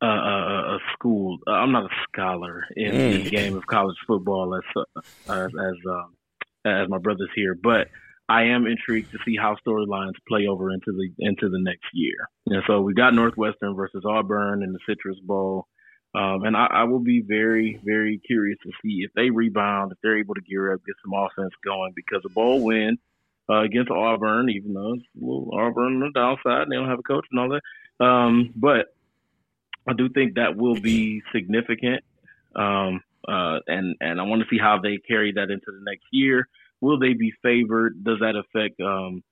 [0.03, 1.39] uh, a, a school.
[1.47, 4.85] Uh, I'm not a scholar in, in the game of college football as
[5.27, 6.15] uh, as as, um,
[6.65, 7.89] as my brothers here, but
[8.29, 12.29] I am intrigued to see how storylines play over into the into the next year.
[12.47, 15.67] And so we got Northwestern versus Auburn in the Citrus Bowl.
[16.17, 19.99] Um, and I, I will be very, very curious to see if they rebound, if
[20.03, 22.97] they're able to gear up, get some offense going, because a bowl win
[23.51, 27.01] uh, against Auburn, even though it's a little Auburn on the downside, they don't have
[27.01, 28.05] a coach and all that.
[28.05, 28.95] Um, but
[29.87, 32.03] I do think that will be significant.
[32.55, 36.07] Um, uh, and, and I want to see how they carry that into the next
[36.13, 36.49] year.
[36.81, 38.03] Will they be favored?
[38.03, 39.23] Does that affect, um,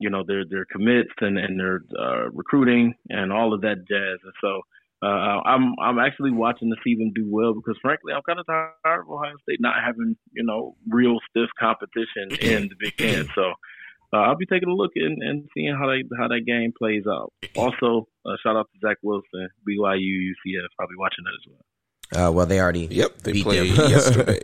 [0.00, 4.18] you know, their, their commits and, and their uh, recruiting and all of that jazz?
[4.24, 4.62] And so,
[5.04, 8.46] uh, I'm I'm actually watching to see them do well because frankly I'm kind of
[8.46, 13.28] tired of Ohio State not having you know real stiff competition in the Big Ten.
[13.34, 13.52] So
[14.12, 17.04] uh, I'll be taking a look and, and seeing how they how that game plays
[17.10, 17.32] out.
[17.56, 20.68] Also, uh, shout out to Zach Wilson, BYU UCF.
[20.80, 22.28] I'll be watching that as well.
[22.28, 23.90] Uh, well, they already Yep, they beat played them.
[23.90, 24.40] yesterday.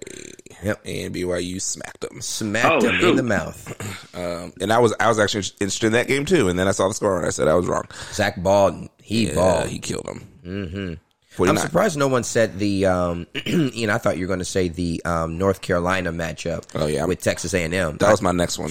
[0.62, 0.80] Yep.
[0.84, 2.20] and BYU smacked them.
[2.20, 3.89] smacked Oh, them in the mouth.
[4.20, 6.48] Um, and I was I was actually interested in that game too.
[6.48, 7.84] And then I saw the score and I said I was wrong.
[8.12, 8.88] Zach balled.
[9.02, 9.68] He Yeah, balled.
[9.68, 10.18] he killed him.
[10.44, 10.94] hmm
[11.38, 12.84] I'm surprised no one said the.
[12.86, 16.64] Um, Ian, I thought you were going to say the um, North Carolina matchup.
[16.74, 17.06] Oh, yeah.
[17.06, 17.70] with Texas A&M.
[17.96, 18.70] That was my next one.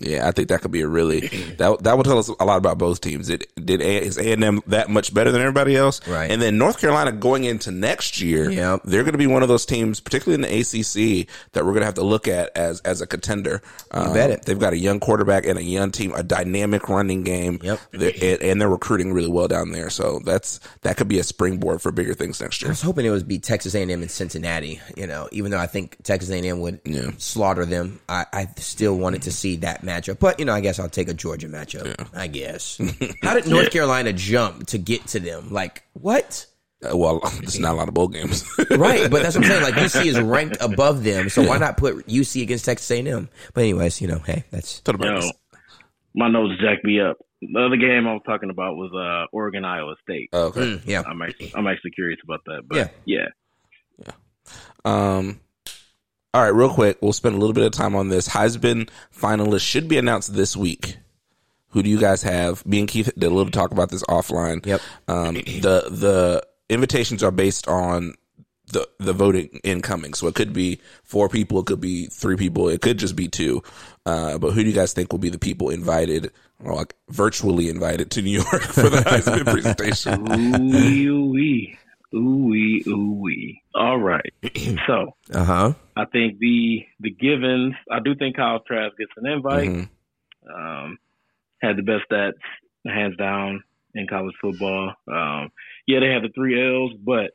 [0.00, 1.20] Yeah, I think that could be a really
[1.58, 3.28] that that will tell us a lot about both teams.
[3.28, 6.30] It did A, is A and M that much better than everybody else, Right.
[6.30, 8.82] And then North Carolina going into next year, Yep.
[8.84, 11.80] they're going to be one of those teams, particularly in the ACC, that we're going
[11.82, 13.62] to have to look at as as a contender.
[13.90, 14.42] Um, bet it.
[14.44, 17.60] They've got a young quarterback and a young team, a dynamic running game.
[17.62, 17.80] Yep.
[17.92, 19.90] They're, and, and they're recruiting really well down there.
[19.90, 22.70] So that's that could be a springboard for bigger things next year.
[22.70, 24.80] I was hoping it would be Texas A&M and Cincinnati.
[24.96, 27.10] You know, even though I think Texas A&M would Yeah.
[27.18, 30.18] slaughter them, I, I still wanted to see that matchup.
[30.18, 32.08] But you know, I guess I'll take a Georgia matchup.
[32.14, 32.80] I guess.
[33.22, 35.50] How did North Carolina jump to get to them?
[35.50, 36.46] Like what?
[36.82, 38.44] Uh, well, there's not a lot of bowl games.
[38.70, 39.62] Right, but that's what I'm saying.
[39.62, 43.28] Like UC is ranked above them, so why not put UC against Texas A&M?
[43.52, 45.32] But anyways, you know, hey, that's You know,
[46.14, 47.18] my nose jacked me up.
[47.42, 50.28] The other game I was talking about was uh, Oregon Iowa State.
[50.32, 50.60] Oh, okay.
[50.60, 51.02] mm, yeah.
[51.06, 52.62] I'm actually I'm actually curious about that.
[52.66, 53.26] But yeah, yeah.
[54.06, 54.12] yeah,
[54.84, 55.40] Um,
[56.32, 58.28] all right, real quick, we'll spend a little bit of time on this.
[58.28, 60.96] Heisman finalists should be announced this week.
[61.70, 62.64] Who do you guys have?
[62.66, 64.64] Me and Keith did a little talk about this offline.
[64.66, 64.80] Yep.
[65.08, 68.14] Um, the the invitations are based on
[68.72, 72.68] the the voting incoming, so it could be four people, it could be three people,
[72.68, 73.62] it could just be two.
[74.06, 76.32] Uh, but who do you guys think will be the people invited,
[76.64, 80.32] or like virtually invited to New York for the Heisman presentation?
[80.32, 81.78] ooh wee,
[82.14, 83.62] ooh wee, ooh wee.
[83.74, 84.32] All right.
[84.86, 85.72] So Uh huh.
[85.96, 87.74] I think the the givens.
[87.90, 89.68] I do think Kyle Trask gets an invite.
[89.68, 89.88] Mhm.
[90.52, 90.98] Um,
[91.60, 92.32] had the best stats,
[92.86, 93.62] hands down,
[93.94, 94.94] in college football.
[95.06, 95.50] Um,
[95.86, 97.32] yeah, they had the three L's, but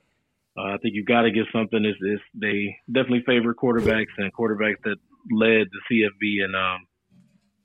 [0.57, 1.83] uh, I think you got to get something.
[1.85, 4.97] Is is they definitely favor quarterbacks and quarterbacks that
[5.31, 6.87] led the CFB and um,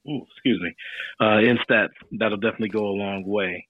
[0.09, 0.75] ooh, excuse me,
[1.21, 1.89] uh, in stats.
[2.13, 3.67] That'll definitely go a long way.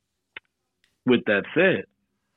[1.06, 1.84] With that said,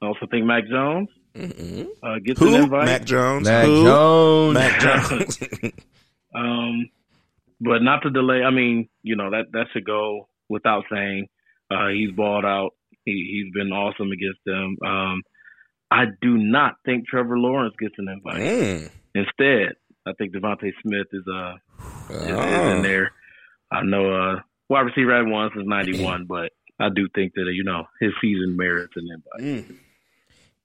[0.04, 1.88] I also think Mac Jones Mhm.
[2.04, 2.56] uh, gets an Who?
[2.56, 2.86] invite.
[2.86, 3.48] Mac Jones.
[3.48, 3.84] Mac Who?
[3.84, 4.54] Jones.
[4.54, 5.40] Mac Jones.
[6.36, 6.90] Um,
[7.62, 8.42] but not to delay.
[8.44, 11.28] I mean, you know that that should go without saying.
[11.70, 12.72] Uh, he's balled out.
[13.06, 13.12] He
[13.44, 14.76] he's been awesome against them.
[14.86, 15.22] Um,
[15.92, 18.42] I do not think Trevor Lawrence gets an invite.
[18.42, 18.90] Mm.
[19.14, 19.76] Instead,
[20.08, 21.54] I think DeVonta Smith is uh
[22.10, 22.76] is, is Oh.
[22.78, 23.12] in there.
[23.72, 24.40] I know uh
[24.70, 28.12] wide receiver at one since ninety one, but I do think that you know his
[28.22, 29.66] season merits an invite.
[29.70, 29.76] Mm.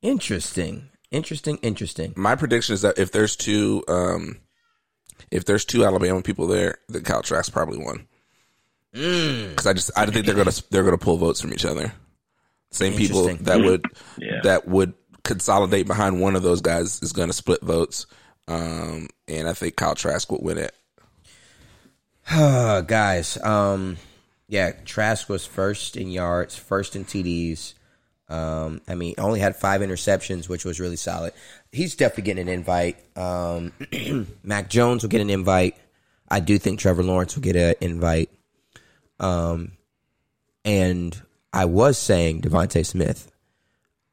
[0.02, 2.12] Interesting, interesting, interesting.
[2.16, 4.36] My prediction is that if there's two, um,
[5.30, 8.06] if there's two Alabama people there, the Kyle Trask probably won.
[8.92, 11.92] Because I just I think they're gonna they're gonna pull votes from each other.
[12.70, 13.44] Same people Interesting.
[13.46, 13.84] that would
[14.18, 14.40] Yeah.
[14.44, 14.94] that would
[15.24, 18.06] consolidate behind one of those guys is going to split votes.
[18.46, 20.74] Um, and I think Kyle Trask would win it.
[22.30, 23.98] Uh, guys, um,
[24.48, 27.74] yeah, Trask was first in yards, first in TDs.
[28.28, 31.32] Um, I mean, only had five interceptions, which was really solid.
[31.72, 32.96] He's definitely getting an invite.
[33.16, 33.72] Um,
[34.42, 35.76] Mac Jones will get an invite.
[36.28, 38.30] I do think Trevor Lawrence will get an invite.
[39.18, 39.72] Um,
[40.64, 41.20] and
[41.52, 43.30] I was saying DeVonta Smith,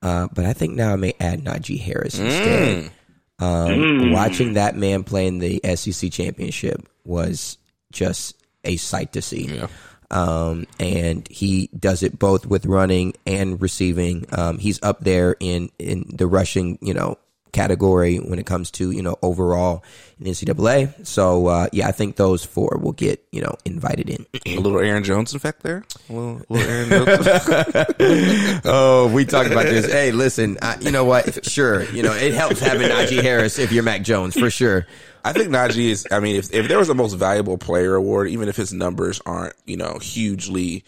[0.01, 2.91] uh, but I think now I may add Najee Harris instead.
[3.39, 7.57] Um, Watching that man play in the SEC championship was
[7.91, 9.47] just a sight to see.
[9.47, 9.67] Yeah.
[10.11, 14.25] Um, and he does it both with running and receiving.
[14.31, 17.17] Um, he's up there in, in the rushing, you know,
[17.55, 19.83] category when it comes to, you know, overall
[20.19, 21.07] in NCAA.
[21.07, 24.25] So, uh, yeah, I think those four will get, you know, invited in.
[24.45, 25.83] A little Aaron Jones effect there.
[26.09, 28.61] A little, little Aaron Jones.
[28.65, 29.89] oh, we talked about this.
[29.89, 31.45] Hey, listen, I, you know what?
[31.45, 31.83] Sure.
[31.91, 34.85] You know, it helps having Najee Harris if you're Mac Jones for sure.
[35.25, 36.07] I think Najee is.
[36.11, 39.19] I mean, if if there was a most valuable player award, even if his numbers
[39.25, 40.83] aren't, you know, hugely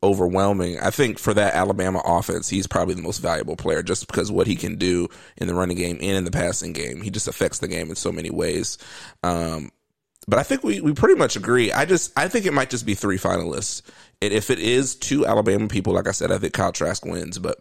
[0.00, 4.30] overwhelming, I think for that Alabama offense, he's probably the most valuable player just because
[4.30, 7.02] what he can do in the running game and in the passing game.
[7.02, 8.78] He just affects the game in so many ways.
[9.24, 9.72] Um,
[10.28, 11.72] but I think we, we pretty much agree.
[11.72, 13.82] I just I think it might just be three finalists.
[14.22, 17.40] And if it is two Alabama people, like I said, I think Kyle Trask wins.
[17.40, 17.58] But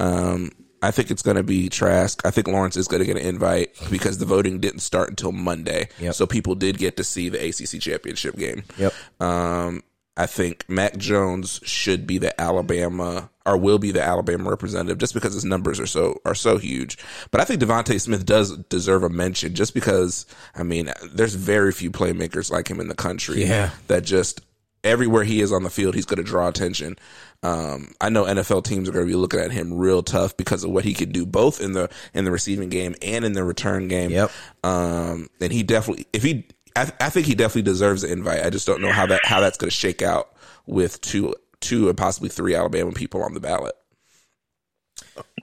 [0.00, 0.52] um,
[0.86, 2.24] I think it's going to be Trask.
[2.24, 5.32] I think Lawrence is going to get an invite because the voting didn't start until
[5.32, 6.14] Monday, Yep.
[6.14, 8.62] so people did get to see the ACC championship game.
[8.78, 8.92] Yep.
[9.20, 9.82] Um,
[10.18, 15.12] I think Mac Jones should be the Alabama or will be the Alabama representative just
[15.12, 16.96] because his numbers are so are so huge.
[17.30, 20.24] But I think DeVonta Smith does deserve a mention just because
[20.54, 23.70] I mean there's very few playmakers like him in the country Yeah.
[23.88, 24.40] that just
[24.86, 26.96] everywhere he is on the field he's going to draw attention.
[27.42, 30.64] Um, I know NFL teams are going to be looking at him real tough because
[30.64, 33.44] of what he can do both in the in the receiving game and in the
[33.44, 34.10] return game.
[34.10, 34.30] Yep.
[34.64, 38.44] Um, and he definitely, if he, I, I think he definitely deserves the invite.
[38.44, 40.34] I just don't know how that how that's going to shake out
[40.66, 43.74] with two two and possibly three Alabama people on the ballot.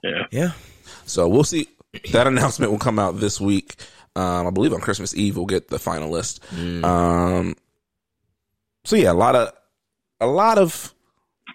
[0.03, 0.25] Yeah.
[0.31, 0.51] Yeah.
[1.05, 1.67] So we'll see.
[2.11, 3.75] That announcement will come out this week.
[4.15, 6.43] Um, I believe on Christmas Eve we'll get the final list.
[6.83, 7.55] Um,
[8.85, 9.51] so yeah, a lot of
[10.19, 10.93] a lot of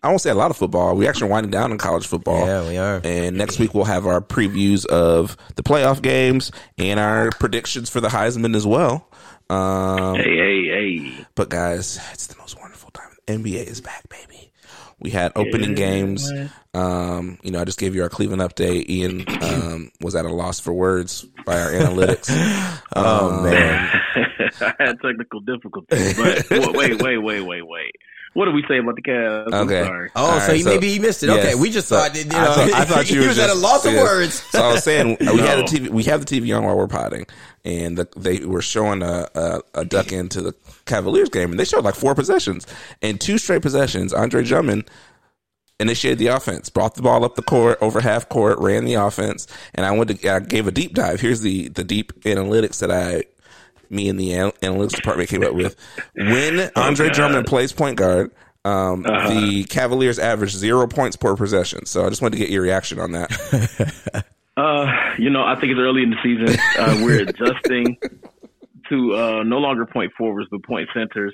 [0.03, 0.95] I won't say a lot of football.
[0.95, 2.47] We actually winding down in college football.
[2.47, 3.01] Yeah, we are.
[3.03, 8.01] And next week we'll have our previews of the playoff games and our predictions for
[8.01, 9.09] the Heisman as well.
[9.51, 10.65] Um, Hey, hey,
[11.09, 11.27] hey.
[11.35, 13.09] but guys, it's the most wonderful time.
[13.27, 14.28] NBA is back, baby.
[15.01, 16.31] We had opening games.
[16.75, 18.89] Um, you know, I just gave you our Cleveland update.
[18.89, 22.29] Ian um, was at a loss for words by our analytics.
[22.97, 24.01] Oh, man.
[24.61, 27.93] I had technical difficulties, but wait, wait, wait, wait, wait.
[28.39, 29.47] What did we say about the Cavs?
[29.53, 29.83] I'm Okay.
[29.83, 30.11] sorry.
[30.15, 31.27] Oh, All so he, so- maybe he missed it.
[31.27, 31.45] Yes.
[31.45, 33.29] Okay, we just So thought that, you I know, thought, I thought you he were
[33.31, 34.35] was at a just- loss of words.
[34.51, 35.89] So I was saying we had a TV.
[35.89, 37.27] We have the TV on while we're potting,
[37.65, 40.55] and the, they were showing a, a a duck into the
[40.87, 42.65] Cavaliers game, and they showed like four possessions
[43.03, 44.13] and two straight possessions.
[44.13, 44.89] Andre Drummond
[45.81, 49.47] initiated the offense, brought the ball up the court over half court, ran the offense,
[49.75, 51.21] and I went to I gave a deep dive.
[51.21, 53.25] Here's the the deep analytics that I.
[53.91, 55.77] Me and the an- analytics department came up with
[56.15, 57.15] when Andre God.
[57.15, 58.31] Drummond plays point guard.
[58.65, 61.87] Um, the Cavaliers average zero points per possession.
[61.87, 64.25] So I just wanted to get your reaction on that.
[64.59, 66.59] Uh, you know, I think it's early in the season.
[66.77, 67.97] Uh, we're adjusting
[68.89, 71.33] to uh, no longer point forwards, but point centers.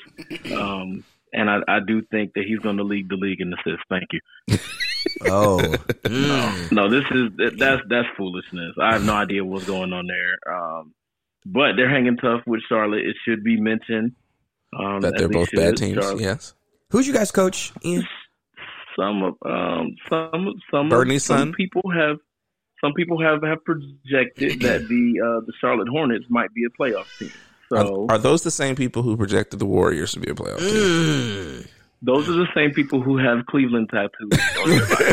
[0.55, 1.02] Um,
[1.32, 3.82] and I, I do think that he's going to lead the league in assists.
[3.88, 4.59] Thank you.
[5.26, 5.59] Oh,
[6.05, 6.72] Mm.
[6.72, 8.74] No, this is that- that's that's foolishness.
[8.78, 10.55] I have no idea what's going on there.
[10.55, 10.92] Um,
[11.47, 13.05] but they're hanging tough with Charlotte.
[13.05, 14.12] It should be mentioned
[14.78, 16.03] um, that they're they both bad teams.
[16.03, 16.55] Charlotte- Yes.
[16.90, 17.72] who's you guys coach?
[17.84, 18.07] Ian?
[18.99, 21.53] Some of um, some some Bernie's some son?
[21.53, 22.18] people have
[22.80, 27.07] some people have have projected that the uh, the Charlotte Hornets might be a playoff
[27.18, 27.30] team.
[27.70, 30.59] So Are, are those the same people who projected the Warriors to be a playoff
[30.59, 30.68] team?
[30.68, 31.66] Mm.
[32.03, 35.05] those are the same people who have Cleveland tattoos on their body.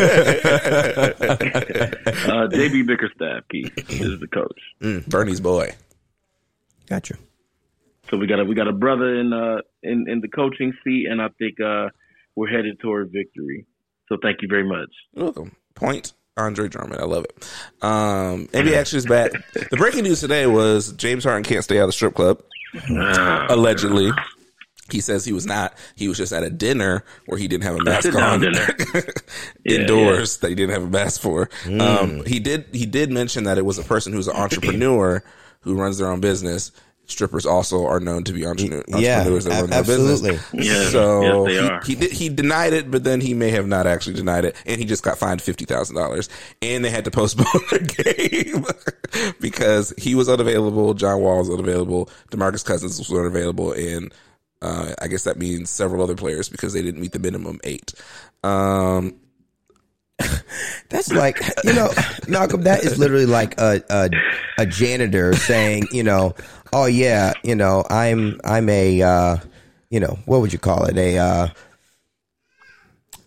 [1.32, 4.60] uh, JB Bickerstaff, Keith, is the coach.
[4.82, 5.72] Mm, Bernie's boy.
[6.92, 7.16] Gotcha.
[8.10, 11.06] So we got a we got a brother in uh in, in the coaching seat,
[11.10, 11.88] and I think uh
[12.36, 13.66] we're headed toward victory.
[14.10, 14.90] So thank you very much.
[15.14, 15.56] Welcome.
[15.74, 17.00] Point Andre Drummond.
[17.00, 17.48] I love it.
[17.82, 19.32] Um, NBA action is back.
[19.54, 22.44] The breaking news today was James Harden can't stay out of the strip club.
[22.90, 24.12] Allegedly.
[24.92, 25.74] He says he was not.
[25.96, 28.68] He was just at a dinner where he didn't have a mask on dinner.
[29.64, 31.50] Yeah, indoors that he didn't have a mask for.
[31.66, 32.66] Um, he did.
[32.74, 35.24] He did mention that it was a person who's an entrepreneur
[35.62, 36.72] who runs their own business.
[37.08, 40.32] Strippers also are known to be entrepreneur, Yeah, entrepreneurs that ab- run their absolutely.
[40.32, 40.54] business.
[40.66, 41.82] Yeah, so yes, they he, are.
[41.84, 44.80] he did, he denied it, but then he may have not actually denied it, and
[44.80, 46.30] he just got fined fifty thousand dollars,
[46.62, 48.54] and they had to postpone the
[49.14, 54.14] game because he was unavailable, John Wall was unavailable, Demarcus Cousins was unavailable, and
[54.62, 57.94] uh, I guess that means several other players because they didn't meet the minimum eight.
[58.44, 59.16] Um,
[60.90, 61.90] That's like you know,
[62.28, 62.64] Malcolm.
[62.64, 64.10] That is literally like a, a
[64.60, 66.36] a janitor saying, you know,
[66.74, 69.38] oh yeah, you know, I'm I'm a uh,
[69.90, 70.98] you know, what would you call it?
[70.98, 71.48] A uh,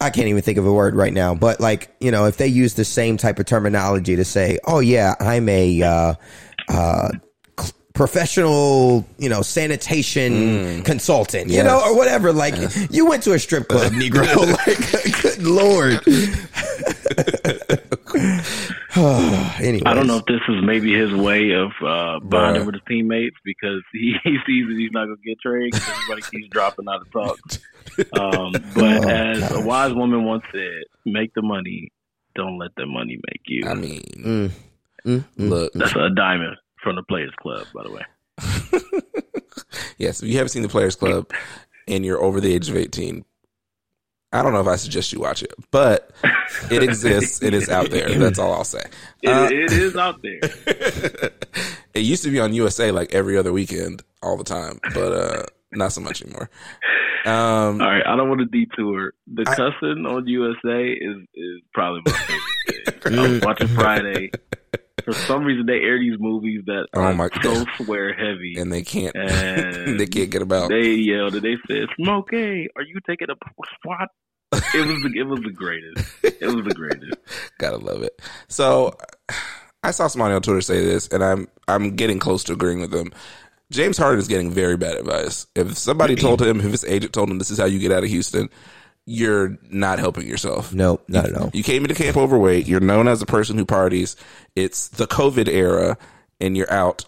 [0.00, 2.48] I can't even think of a word right now, but like you know, if they
[2.48, 6.14] use the same type of terminology to say, oh yeah, I'm a uh,
[6.68, 7.08] uh,
[7.94, 12.32] professional, you know, sanitation consultant, you know, or whatever.
[12.32, 12.54] Like
[12.90, 14.26] you went to a strip club, Negro.
[14.66, 16.00] like, good lord.
[18.96, 22.66] anyway, I don't know if this is maybe his way of uh, bonding Bruh.
[22.66, 26.22] with his teammates because he, he sees that he's not going to get traded everybody
[26.22, 27.38] keeps dropping out of talk.
[28.12, 29.50] Um, but Oh, as gosh.
[29.52, 31.92] a wise woman once said, make the money,
[32.34, 33.62] don't let the money make you.
[33.68, 34.50] I mean, Mm,
[35.06, 35.48] mm, mm.
[35.48, 38.02] look, That's a diamond from the Players Club, by the way.
[39.98, 41.30] yes, if you haven't seen the Players Club
[41.86, 43.24] and you're over the age of 18,
[44.34, 46.10] I don't know if I suggest you watch it, but
[46.70, 47.42] it exists.
[47.42, 48.08] It is out there.
[48.18, 48.84] That's all I'll say.
[49.22, 50.40] It, Uh, it is out there.
[51.94, 55.42] it used to be on USA like every other weekend, all the time, but uh,
[55.72, 56.50] not so much anymore.
[57.26, 59.14] Um, All right, I don't want to detour.
[59.32, 63.18] The I- cussing on USA is is probably my favorite thing.
[63.18, 64.30] I was watching Friday.
[65.04, 68.72] For some reason, they air these movies that Oh are my so swear heavy, and
[68.72, 70.68] they can't, and they can't get about.
[70.70, 73.34] they yelled and they said, "Smokey, are you taking a
[73.82, 74.08] swat?"
[74.74, 76.06] It was the, it was the greatest.
[76.22, 77.14] It was the greatest.
[77.58, 78.20] Gotta love it.
[78.48, 78.96] So
[79.82, 82.90] I saw somebody on Twitter say this, and I'm I'm getting close to agreeing with
[82.90, 83.12] them.
[83.70, 85.46] James Harden is getting very bad advice.
[85.54, 88.04] If somebody told him, if his agent told him this is how you get out
[88.04, 88.48] of Houston,
[89.06, 90.72] you're not helping yourself.
[90.72, 91.50] Nope, not at all.
[91.52, 92.66] You came into camp overweight.
[92.66, 94.16] You're known as a person who parties.
[94.54, 95.98] It's the COVID era,
[96.40, 97.04] and you're out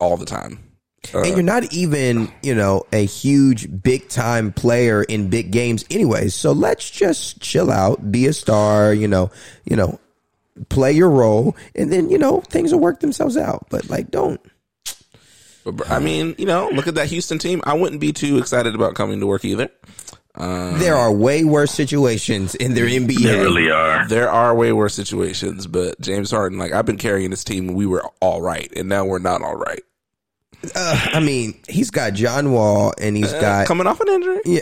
[0.00, 0.67] all the time.
[1.14, 5.84] Uh, and you're not even, you know, a huge big time player in big games
[5.90, 6.28] anyway.
[6.28, 9.30] So let's just chill out, be a star, you know,
[9.64, 9.98] you know,
[10.68, 13.66] play your role and then, you know, things will work themselves out.
[13.70, 14.40] But like don't
[15.64, 17.62] But, I mean, you know, look at that Houston team.
[17.64, 19.70] I wouldn't be too excited about coming to work either.
[20.78, 23.22] there are way worse situations in their NBA.
[23.22, 24.06] There really are.
[24.06, 27.86] There are way worse situations, but James Harden, like I've been carrying this team, we
[27.86, 29.82] were all right, and now we're not all right.
[30.74, 34.40] Uh, I mean, he's got John Wall and he's Uh, got coming off an injury,
[34.44, 34.60] yeah,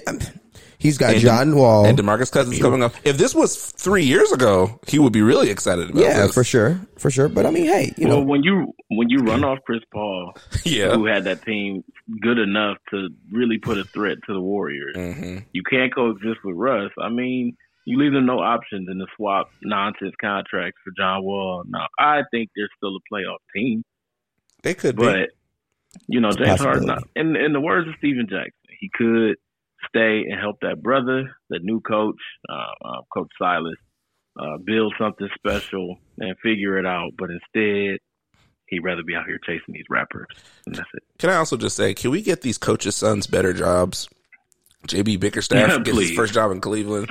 [0.78, 1.86] he's got And- John Wall.
[1.86, 2.94] and Demarcus Cousins coming off.
[3.04, 6.02] If this was three years ago, he would be really excited about.
[6.02, 6.34] yeah, this.
[6.34, 6.80] for sure.
[6.98, 7.28] For sure.
[7.28, 10.34] But I mean, hey, you well, know, when you when you run off Chris Paul,
[10.64, 11.82] Yeah, who had that team
[12.20, 16.56] good enough to really put a threat to the Warriors, hmm you can't coexist with
[16.56, 16.90] Russ.
[17.00, 17.56] I mean,
[17.86, 21.62] you leave them no options in the swap nonsense contracts for John Wall.
[21.68, 23.82] Now, I think they're still a playoff team,
[24.62, 25.26] they could be.
[26.08, 26.90] You know, James Harden.
[27.14, 29.36] In in the words of Steven Jackson, he could
[29.88, 33.76] stay and help that brother, the new coach, uh, uh, Coach Silas,
[34.38, 37.12] uh, build something special and figure it out.
[37.18, 37.98] But instead,
[38.68, 40.26] he'd rather be out here chasing these rappers,
[40.66, 41.02] and that's it.
[41.18, 44.08] Can I also just say, can we get these coaches' sons better jobs?
[44.86, 47.10] JB Bickerstaff Yeah, gets his first job in Cleveland.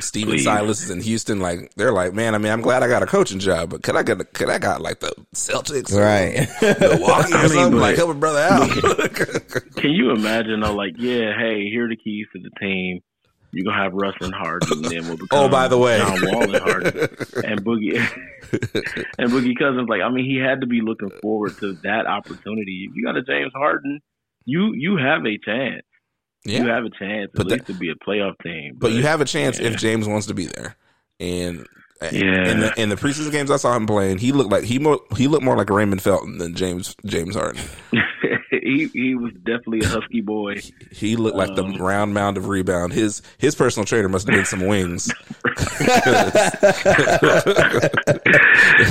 [0.00, 0.44] Stephen Please.
[0.44, 1.40] Silas is in Houston.
[1.40, 2.34] Like they're like, man.
[2.34, 4.20] I mean, I'm glad I got a coaching job, but could I get?
[4.20, 6.48] a- Could I got like the Celtics, or right.
[6.80, 7.72] Milwaukee, or I mean, something?
[7.72, 8.70] but- like help a brother out.
[9.76, 10.74] Can you imagine though?
[10.74, 13.00] Like, yeah, hey, here are the keys to the team.
[13.54, 15.98] You're gonna have Russ and Harden, and then we'll oh, become oh, by the way,
[15.98, 16.96] John Wall and Harden
[17.44, 17.98] and Boogie
[19.18, 19.88] and Boogie Cousins.
[19.90, 22.86] Like, I mean, he had to be looking forward to that opportunity.
[22.88, 24.00] If you got a James Harden,
[24.46, 25.82] you you have a chance.
[26.44, 28.74] You have a chance But at that- least to be a playoff team.
[28.78, 29.68] but you have a chance yeah.
[29.68, 30.76] if James wants to be there.
[31.20, 31.66] And
[32.10, 32.50] Yeah.
[32.50, 35.04] in the in the preseason games I saw him playing, he looked like he mo-
[35.16, 37.62] he looked more like Raymond Felton than James James Harden.
[38.50, 40.56] he he was definitely a husky boy.
[40.90, 42.92] He looked like the Um, round mound of rebound.
[42.92, 45.12] His his personal trainer must have been some wings.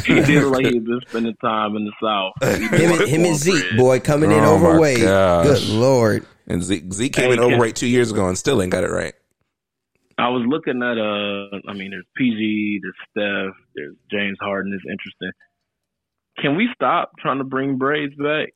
[0.06, 2.34] he did look like he had been spending time in the South.
[2.72, 5.02] Him, and- him and Zeke, boy, coming in Oh, my overweight.
[5.02, 5.45] gosh.
[5.47, 6.26] Good lord.
[6.52, 8.91] And Zeke, Zeke came Hey, in overweight two years ago and still ain't got it
[8.91, 9.14] right.
[10.18, 14.74] I was looking at uh, I mean, there's PG, there's Steph, there's James Harden.
[14.74, 15.32] Is interesting.
[16.38, 18.49] Can we stop trying to bring braids back?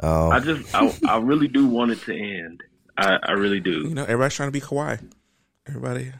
[0.00, 2.62] Oh, I just, I, I really do want it to end.
[2.96, 3.88] I, I really do.
[3.88, 5.00] You know, everybody's trying to be Kawhi.
[5.66, 6.12] Everybody.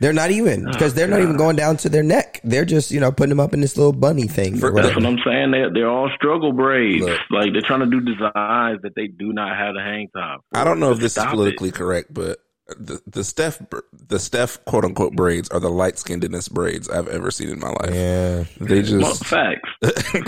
[0.00, 2.40] They're not even because they're not even going down to their neck.
[2.44, 4.54] They're just you know putting them up in this little bunny thing.
[4.62, 4.94] or That's whatever.
[4.96, 5.50] what I'm saying.
[5.52, 7.04] They they're all struggle braids.
[7.04, 7.18] Look.
[7.30, 10.40] like they're trying to do designs that they do not have the hang time.
[10.52, 10.58] for.
[10.58, 11.36] I don't know if this Stop is it.
[11.36, 12.40] politically correct, but
[12.78, 13.60] the the Steph
[14.06, 17.70] the Steph quote unquote braids are the light skinnedest braids I've ever seen in my
[17.70, 17.94] life.
[17.94, 18.44] Yeah.
[18.60, 19.70] They Well, just facts.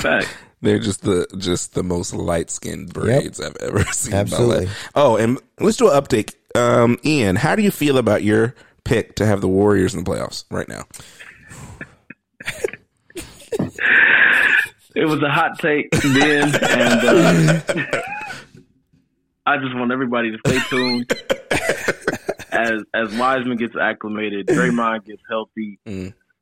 [0.01, 0.29] facts.
[0.63, 4.15] they're just the just the most light skinned braids I've ever seen.
[4.15, 4.55] In Absolutely.
[4.57, 4.91] my life.
[4.95, 6.35] Oh, and let's do an update.
[6.55, 10.11] Um, Ian, how do you feel about your pick to have the Warriors in the
[10.11, 10.85] playoffs right now?
[14.95, 17.61] It was a hot take then, and uh,
[19.47, 21.11] I just want everybody to stay tuned.
[22.51, 25.79] As as Wiseman gets acclimated, Draymond gets healthy.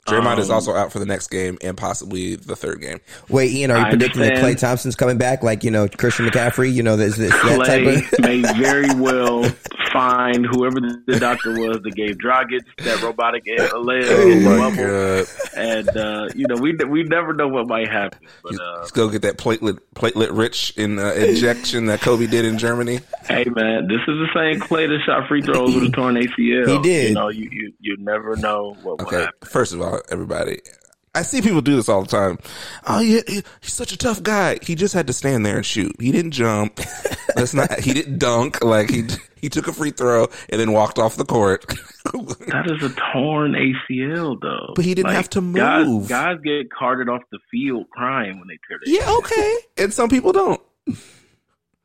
[0.05, 2.99] Draymond is Um, also out for the next game and possibly the third game.
[3.29, 4.59] Wait, Ian, are you I predicting that Klay.
[4.59, 5.43] Thompson's coming back?
[5.43, 6.73] Like you know Christian McCaffrey?
[6.73, 8.19] You know this, this that type Klay of.
[8.19, 9.43] may very well
[9.91, 14.75] find whoever the doctor was that gave Dragic that robotic leg Oh in the bubble,
[14.75, 15.27] god!
[15.55, 18.19] and uh, you know we we never know what might happen.
[18.43, 22.45] But uh, Let's go get that platelet platelet rich in uh, injection that Kobe did
[22.45, 22.99] in Germany.
[23.27, 26.67] hey man, this is the same Klay that shot free throws with a torn ACL.
[26.67, 27.09] He did.
[27.09, 29.33] You know, you you, you never know what will Okay, happen.
[29.49, 30.59] first of all, everybody,
[31.13, 32.39] I see people do this all the time.
[32.87, 34.59] Oh, yeah, he, he's such a tough guy.
[34.61, 35.93] He just had to stand there and shoot.
[35.99, 36.75] He didn't jump.
[37.35, 37.79] That's not.
[37.81, 38.63] He didn't dunk.
[38.63, 39.03] Like he
[39.35, 41.65] he took a free throw and then walked off the court.
[42.47, 44.73] That is a torn ACL though.
[44.75, 46.09] But he didn't Like, have to Guys, move.
[46.09, 49.57] guys get carted off the field crying when they tear their yeah, okay.
[49.77, 50.59] And some people don't.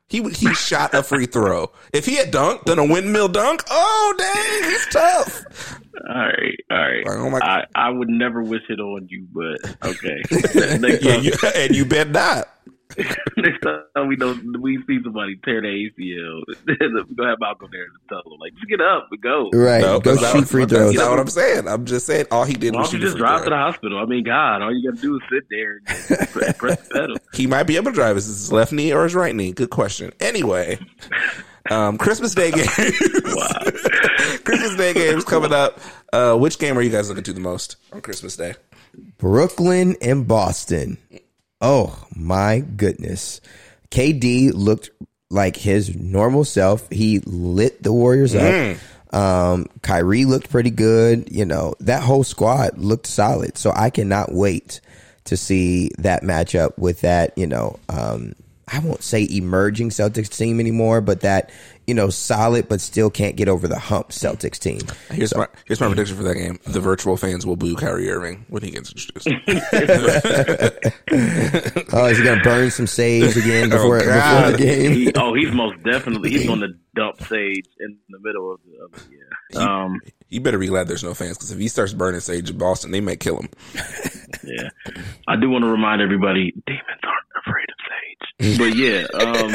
[0.09, 1.71] He he shot a free throw.
[1.93, 5.79] If he had dunked, done a windmill dunk, oh dang, he's tough.
[6.09, 7.05] All right, all right.
[7.07, 10.21] Like, oh my- I, I would never wish it on you, but okay.
[11.01, 12.49] Yeah, you, and you bet not.
[13.37, 16.55] next time we know we see somebody tear their ACL, we
[17.15, 19.49] gonna have Malcolm there to tell them like, just get up and go.
[19.53, 20.93] Right, No, go that's not- shoot free that's throws.
[20.95, 21.67] not what I'm saying.
[21.67, 23.45] I'm just saying all he did Why was shoot you a just drive throw.
[23.45, 23.99] to the hospital?
[23.99, 25.85] I mean, God, all you gotta do is sit there and
[26.31, 27.17] press, press the pedal.
[27.33, 28.15] He might be able to drive.
[28.17, 29.51] Is his left knee or his right knee?
[29.51, 30.11] Good question.
[30.21, 30.79] Anyway,
[31.69, 32.69] um, Christmas Day games.
[34.43, 35.79] Christmas Day games coming up.
[36.13, 38.55] Uh, which game are you guys looking to the most on Christmas Day?
[39.17, 40.97] Brooklyn and Boston.
[41.61, 43.41] Oh my goodness.
[43.91, 44.89] KD looked
[45.29, 46.89] like his normal self.
[46.89, 48.77] He lit the Warriors up.
[49.13, 51.29] Um, Kyrie looked pretty good.
[51.31, 53.57] You know, that whole squad looked solid.
[53.57, 54.81] So I cannot wait
[55.25, 58.33] to see that matchup with that, you know, um,
[58.69, 61.51] I won't say emerging Celtics team anymore, but that,
[61.85, 64.81] you know, solid but still can't get over the hump Celtics team.
[65.09, 66.59] Here's my here's my prediction for that game.
[66.65, 69.27] The virtual fans will boo Kyrie Irving when he gets introduced.
[71.93, 74.91] Oh, is he gonna burn some sage again before, before the game?
[74.91, 78.83] He, oh, he's most definitely he's going to dump Sage in the middle of the,
[78.83, 79.15] of the
[79.53, 79.83] yeah.
[79.83, 82.57] Um, you better be glad there's no fans because if he starts burning sage in
[82.57, 83.49] Boston, they may kill him.
[84.43, 84.69] yeah.
[85.27, 87.26] I do want to remind everybody, demons aren't afraid of Sage.
[88.39, 89.51] But yeah, um,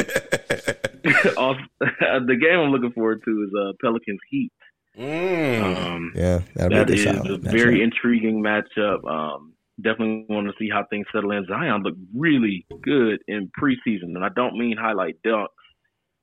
[1.37, 4.53] also, the game I'm looking forward to is uh, Pelicans Heat.
[4.99, 7.85] Um, Yeah, that'll that be a is good a solid very matchup.
[7.85, 9.05] intriguing matchup.
[9.09, 11.47] Um, definitely want to see how things settle in.
[11.47, 15.47] Zion looked really good in preseason, and I don't mean highlight dunks.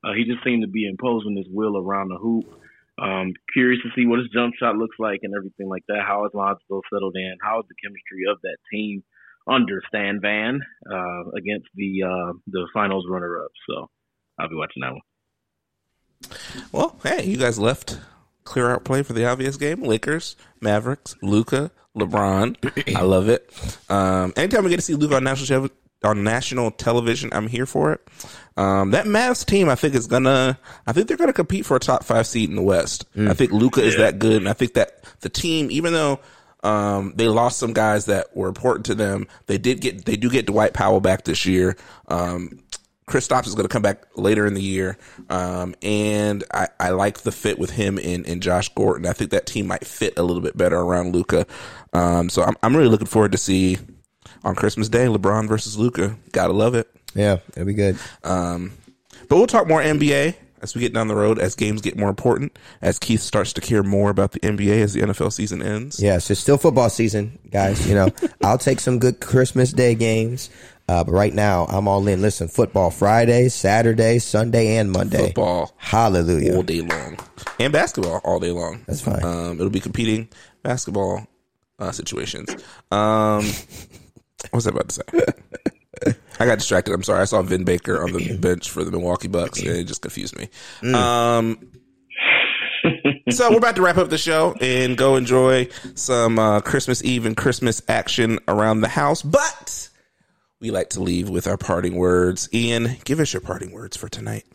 [0.03, 2.45] Uh, he just seemed to be imposing his will around the hoop.
[3.01, 6.03] Um, curious to see what his jump shot looks like and everything like that.
[6.05, 7.36] How is Lonzo settled in?
[7.41, 9.03] How is the chemistry of that team
[9.47, 10.59] under Stan Van
[10.91, 13.51] uh, against the uh, the finals runner up?
[13.69, 13.89] So
[14.39, 15.01] I'll be watching that one.
[16.71, 17.99] Well, hey, you guys left
[18.43, 19.83] clear out play for the obvious game.
[19.83, 22.95] Lakers, Mavericks, Luka, LeBron.
[22.95, 23.49] I love it.
[23.89, 25.71] Um, anytime we get to see Luka on national tev-
[26.03, 28.07] on national television, I'm here for it.
[28.57, 30.59] Um, that Mavs team, I think is gonna.
[30.87, 33.05] I think they're gonna compete for a top five seed in the West.
[33.17, 36.19] I think Luka is that good, and I think that the team, even though.
[36.64, 39.28] Um, they lost some guys that were important to them.
[39.47, 41.78] They did get, they do get Dwight Powell back this year.
[42.07, 42.60] Um,
[43.10, 44.97] Kristaps is going to come back later in the year.
[45.30, 49.07] Um, and I, I like the fit with him and, and Josh Gordon.
[49.07, 51.47] I think that team might fit a little bit better around Luka.
[51.91, 53.78] Um, so I'm, I'm really looking forward to see
[54.43, 56.16] on Christmas Day, LeBron versus Luka.
[56.32, 56.88] Gotta love it.
[57.16, 57.97] Yeah, that'll be good.
[58.24, 58.74] Um,
[59.28, 62.10] but we'll talk more NBA as we get down the road, as games get more
[62.10, 66.01] important, as Keith starts to care more about the NBA as the NFL season ends.
[66.01, 67.88] Yes, it's still football season, guys.
[67.88, 68.10] You know,
[68.43, 70.49] I'll take some good Christmas Day games.
[70.88, 72.20] Uh, but right now, I'm all in.
[72.20, 75.28] Listen, football Friday, Saturday, Sunday, and Monday.
[75.28, 76.55] Football Hallelujah.
[76.55, 77.20] all day long,
[77.60, 78.84] and basketball all day long.
[78.88, 79.24] That's fine.
[79.24, 80.30] Um, it'll be competing
[80.64, 81.28] basketball
[81.78, 82.49] uh, situations.
[82.89, 83.45] Um,
[84.49, 85.26] what was I about to say?
[86.39, 86.93] I got distracted.
[86.93, 87.21] I'm sorry.
[87.21, 90.37] I saw Vin Baker on the bench for the Milwaukee Bucks, and it just confused
[90.37, 90.49] me.
[90.81, 90.95] Mm.
[90.95, 91.71] Um,
[93.29, 97.25] so we're about to wrap up the show and go enjoy some uh, Christmas Eve
[97.25, 99.21] and Christmas action around the house.
[99.21, 99.89] But
[100.59, 102.49] we like to leave with our parting words.
[102.53, 104.45] Ian, give us your parting words for tonight.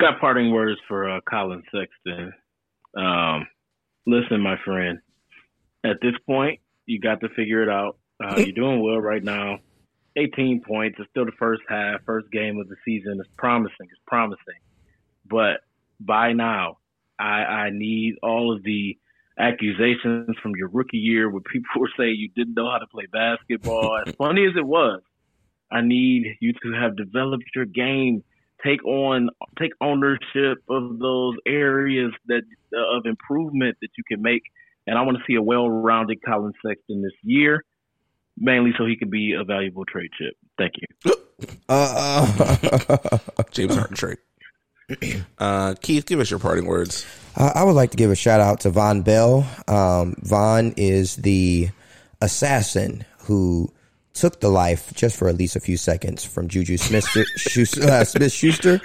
[0.00, 2.32] Got parting words for uh, Collin Sexton.
[2.96, 3.46] Um,
[4.06, 4.98] listen, my friend.
[5.84, 7.98] At this point, you got to figure it out.
[8.22, 9.58] Uh, you're doing well right now.
[10.16, 10.96] 18 points.
[10.98, 13.18] It's still the first half, first game of the season.
[13.20, 13.88] It's promising.
[13.90, 14.60] It's promising.
[15.28, 15.60] But
[16.00, 16.78] by now,
[17.18, 18.98] I, I need all of the
[19.38, 23.06] accusations from your rookie year where people were saying you didn't know how to play
[23.12, 24.02] basketball.
[24.06, 25.00] as funny as it was,
[25.70, 28.22] I need you to have developed your game.
[28.64, 32.42] Take on, take ownership of those areas that
[32.76, 34.42] uh, of improvement that you can make.
[34.86, 37.64] And I want to see a well-rounded Collin Sexton this year,
[38.36, 40.34] mainly so he can be a valuable trade chip.
[40.58, 41.14] Thank you.
[41.68, 43.18] Uh,
[43.50, 44.18] James Harden trade.
[45.38, 47.06] Uh, Keith, give us your parting words.
[47.36, 49.46] Uh, I would like to give a shout out to Vonn Bell.
[49.66, 51.70] Um, Vonn is the
[52.20, 53.72] assassin who
[54.14, 58.32] took the life just for at least a few seconds from Juju Smith uh, Smith
[58.32, 58.80] Schuster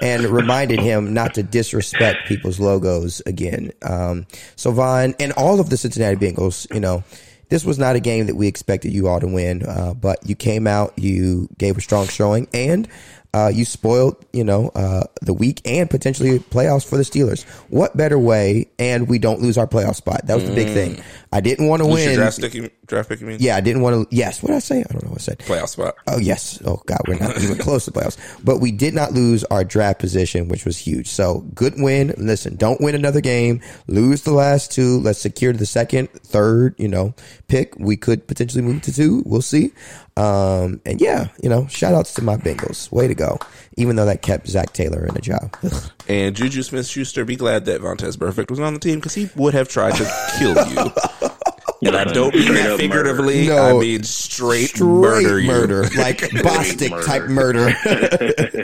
[0.00, 3.72] and reminded him not to disrespect people's logos again.
[3.82, 4.26] Um,
[4.56, 7.04] so Von and all of the Cincinnati Bengals, you know,
[7.50, 10.34] this was not a game that we expected you all to win, uh, but you
[10.34, 12.88] came out, you gave a strong showing, and
[13.32, 17.44] uh, you spoiled, you know, uh, the week and potentially playoffs for the Steelers.
[17.68, 18.68] What better way?
[18.78, 20.26] And we don't lose our playoff spot.
[20.26, 20.74] That was the big Mm.
[20.74, 21.02] thing.
[21.32, 22.16] I didn't want to win.
[22.16, 23.36] Draft, stick, draft pick, you mean?
[23.40, 24.16] Yeah, I didn't want to.
[24.16, 24.78] Yes, what did I say?
[24.80, 25.38] I don't know what I said.
[25.38, 25.94] Playoff spot.
[26.08, 26.60] Oh yes.
[26.64, 28.16] Oh god, we're not even close to playoffs.
[28.42, 31.08] But we did not lose our draft position, which was huge.
[31.08, 32.12] So good win.
[32.18, 33.60] Listen, don't win another game.
[33.86, 34.98] Lose the last two.
[35.00, 37.14] Let's secure the second, third, you know,
[37.46, 37.78] pick.
[37.78, 39.22] We could potentially move to two.
[39.24, 39.72] We'll see.
[40.16, 42.90] Um, and yeah, you know, shout outs to my Bengals.
[42.92, 43.38] Way to go.
[43.76, 45.56] Even though that kept Zac Taylor in a job.
[46.08, 49.30] And Juju Smith Schuster, be glad that Vontaze Burfict was on the team because he
[49.36, 51.30] would have tried to kill you.
[51.82, 53.48] And I don't mean Straight that figuratively.
[53.48, 53.78] No.
[53.78, 55.46] I mean straight, murder you.
[55.46, 55.80] murder.
[56.00, 57.68] Like Bostic type murder.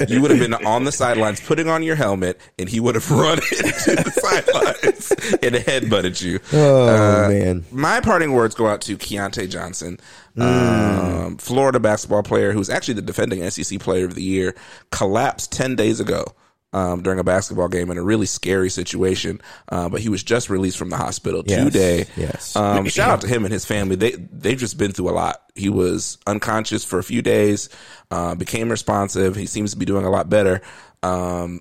[0.09, 3.11] You would have been on the sidelines putting on your helmet, and he would have
[3.11, 5.11] run into the sidelines
[5.43, 6.41] and headbutted you.
[6.53, 7.65] Oh man.
[7.71, 9.99] My parting words go out to Keyontae Johnson,
[10.39, 14.55] um, Florida basketball player who's actually the defending SEC player of the year,
[14.91, 16.25] collapsed 10 days ago.
[16.73, 19.41] Um, during a basketball game in a really scary situation,
[19.71, 22.05] uh, but he was just released from the hospital Yes, today.
[22.17, 22.55] yes.
[22.55, 23.97] Um, shout out to him and his family.
[23.97, 25.37] They they've just been through a lot.
[25.55, 27.71] He was unconscious for a few days,
[28.11, 29.37] uh, became responsive.
[29.37, 30.61] He seems to be doing a lot better.
[31.03, 31.61] Um,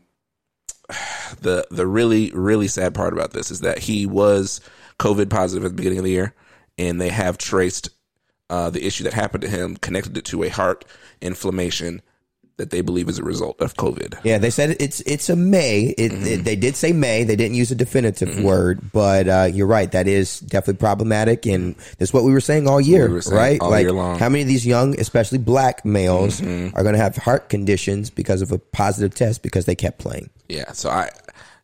[1.41, 4.59] the the really really sad part about this is that he was
[4.99, 6.33] COVID positive at the beginning of the year,
[6.77, 7.89] and they have traced
[8.49, 10.83] uh, the issue that happened to him, connected it to a heart
[11.21, 12.01] inflammation
[12.57, 14.17] that they believe is a result of COVID.
[14.23, 15.93] Yeah, they said it's it's a May.
[15.97, 16.25] It, Mm-hmm.
[16.25, 17.23] it- they did say May.
[17.23, 19.91] They didn't use a definitive word, but uh, you're right.
[19.91, 23.61] That is definitely problematic, and that's what we were saying all year, we saying right?
[23.61, 24.15] all like year long.
[24.15, 24.23] Mm-hmm.
[24.23, 26.45] how many of these young, especially black males, are
[26.83, 30.29] going to have heart conditions because of a positive test because they kept playing?
[30.47, 31.09] Yeah, so I,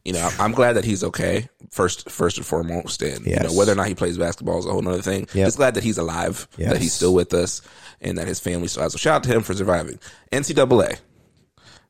[0.04, 1.48] you know, I'm glad that he's okay.
[1.70, 4.72] First, first and foremost, and you know whether or not he plays basketball is a
[4.72, 5.22] whole other thing.
[5.34, 5.48] Yep.
[5.48, 7.62] Just glad that he's alive, that he's still with us,
[8.02, 8.74] and that his family has.
[8.92, 10.00] So shout out to him for surviving.
[10.32, 11.00] NCAA,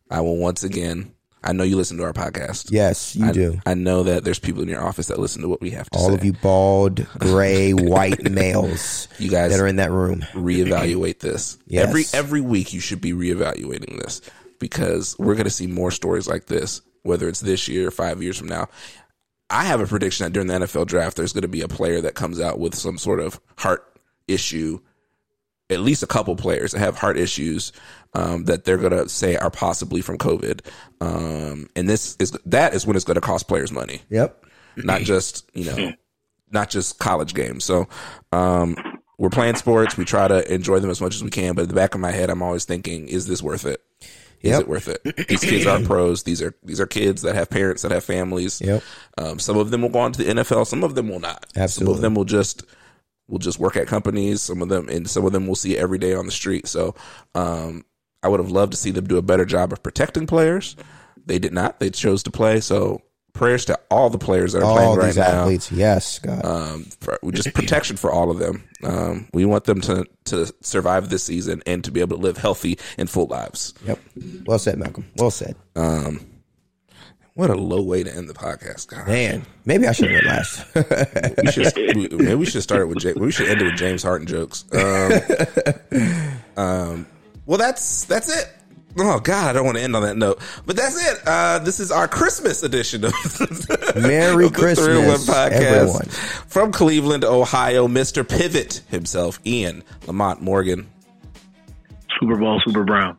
[0.10, 1.14] I will once again.
[1.44, 2.68] I know you listen to our podcast.
[2.70, 3.60] Yes, you I, do.
[3.66, 5.98] I know that there's people in your office that listen to what we have to
[5.98, 6.14] All say.
[6.14, 10.22] of you bald, gray, white males You guys that are in that room.
[10.34, 11.58] reevaluate this.
[11.66, 11.88] Yes.
[11.88, 14.22] Every every week you should be reevaluating this
[14.60, 18.22] because we're going to see more stories like this whether it's this year or 5
[18.22, 18.68] years from now.
[19.50, 22.00] I have a prediction that during the NFL draft there's going to be a player
[22.02, 23.84] that comes out with some sort of heart
[24.28, 24.80] issue
[25.72, 27.72] at least a couple players that have heart issues
[28.14, 30.62] um, that they're going to say are possibly from COVID.
[31.00, 34.46] Um, and this is that is when it's going to cost players money Yep.
[34.78, 35.94] not just you know
[36.52, 37.88] not just college games so
[38.32, 38.76] um
[39.18, 41.68] we're playing sports we try to enjoy them as much as we can but in
[41.70, 43.82] the back of my head i'm always thinking is this worth it
[44.42, 44.62] Is Yep.
[44.62, 47.82] it worth it these kids aren't pros these are these are kids that have parents
[47.84, 48.84] that have families Yep.
[49.18, 51.46] um, some of them will go on to the nfl some of them will not
[51.56, 51.94] Absolutely.
[51.94, 52.64] some of them will just
[53.32, 55.98] will just work at companies some of them and some of them we'll see every
[55.98, 56.94] day on the street so
[57.34, 57.84] um
[58.22, 60.76] i would have loved to see them do a better job of protecting players
[61.26, 63.02] they did not they chose to play so
[63.34, 65.72] prayers to all the players that are All playing right now athletes.
[65.72, 66.44] Yes, God.
[66.46, 68.64] um, for, just protection for all of them.
[68.84, 72.38] Um, we want them to to survive this season and to be able to live
[72.38, 73.74] healthy and full lives.
[73.86, 74.00] yep.
[74.46, 75.06] Well said, Malcolm.
[75.18, 75.56] Well said.
[77.34, 79.08] What a low way to end the podcast, God.
[79.08, 80.66] Man, maybe I should have went last.
[81.44, 83.18] We should we, maybe we should start it with James.
[83.18, 84.66] We should end it with James Harden jokes.
[84.74, 85.12] Um,
[86.58, 87.06] um,
[87.46, 88.50] well, that's that's it.
[88.98, 90.42] Oh God, I don't want to end on that note.
[90.66, 91.22] But that's it.
[91.26, 93.14] Uh, this is our Christmas edition of
[93.96, 96.06] Merry of the Christmas, podcast everyone.
[96.48, 97.88] from Cleveland, Ohio.
[97.88, 98.28] Mr.
[98.28, 100.90] Pivot himself, Ian Lamont Morgan,
[102.20, 103.18] Super Bowl, Super Browns.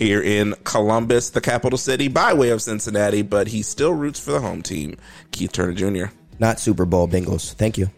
[0.00, 4.32] Here in Columbus, the capital city, by way of Cincinnati, but he still roots for
[4.32, 4.96] the home team,
[5.30, 6.12] Keith Turner Jr.
[6.38, 7.52] Not Super Bowl Bengals.
[7.52, 7.90] Thank you.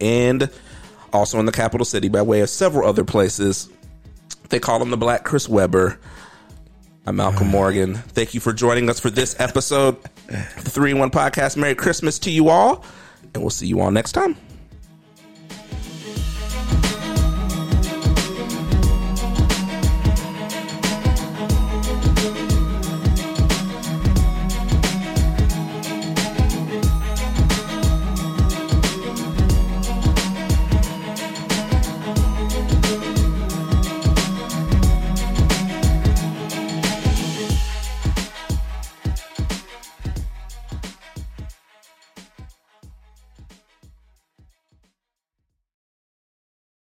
[0.00, 0.50] and
[1.12, 3.68] also in the capital city by way of several other places.
[4.50, 5.98] They call him the Black Chris Webber.
[7.06, 7.94] I'm Malcolm Morgan.
[7.94, 9.96] Thank you for joining us for this episode,
[10.28, 11.56] of the Three in One Podcast.
[11.56, 12.84] Merry Christmas to you all,
[13.32, 14.36] and we'll see you all next time.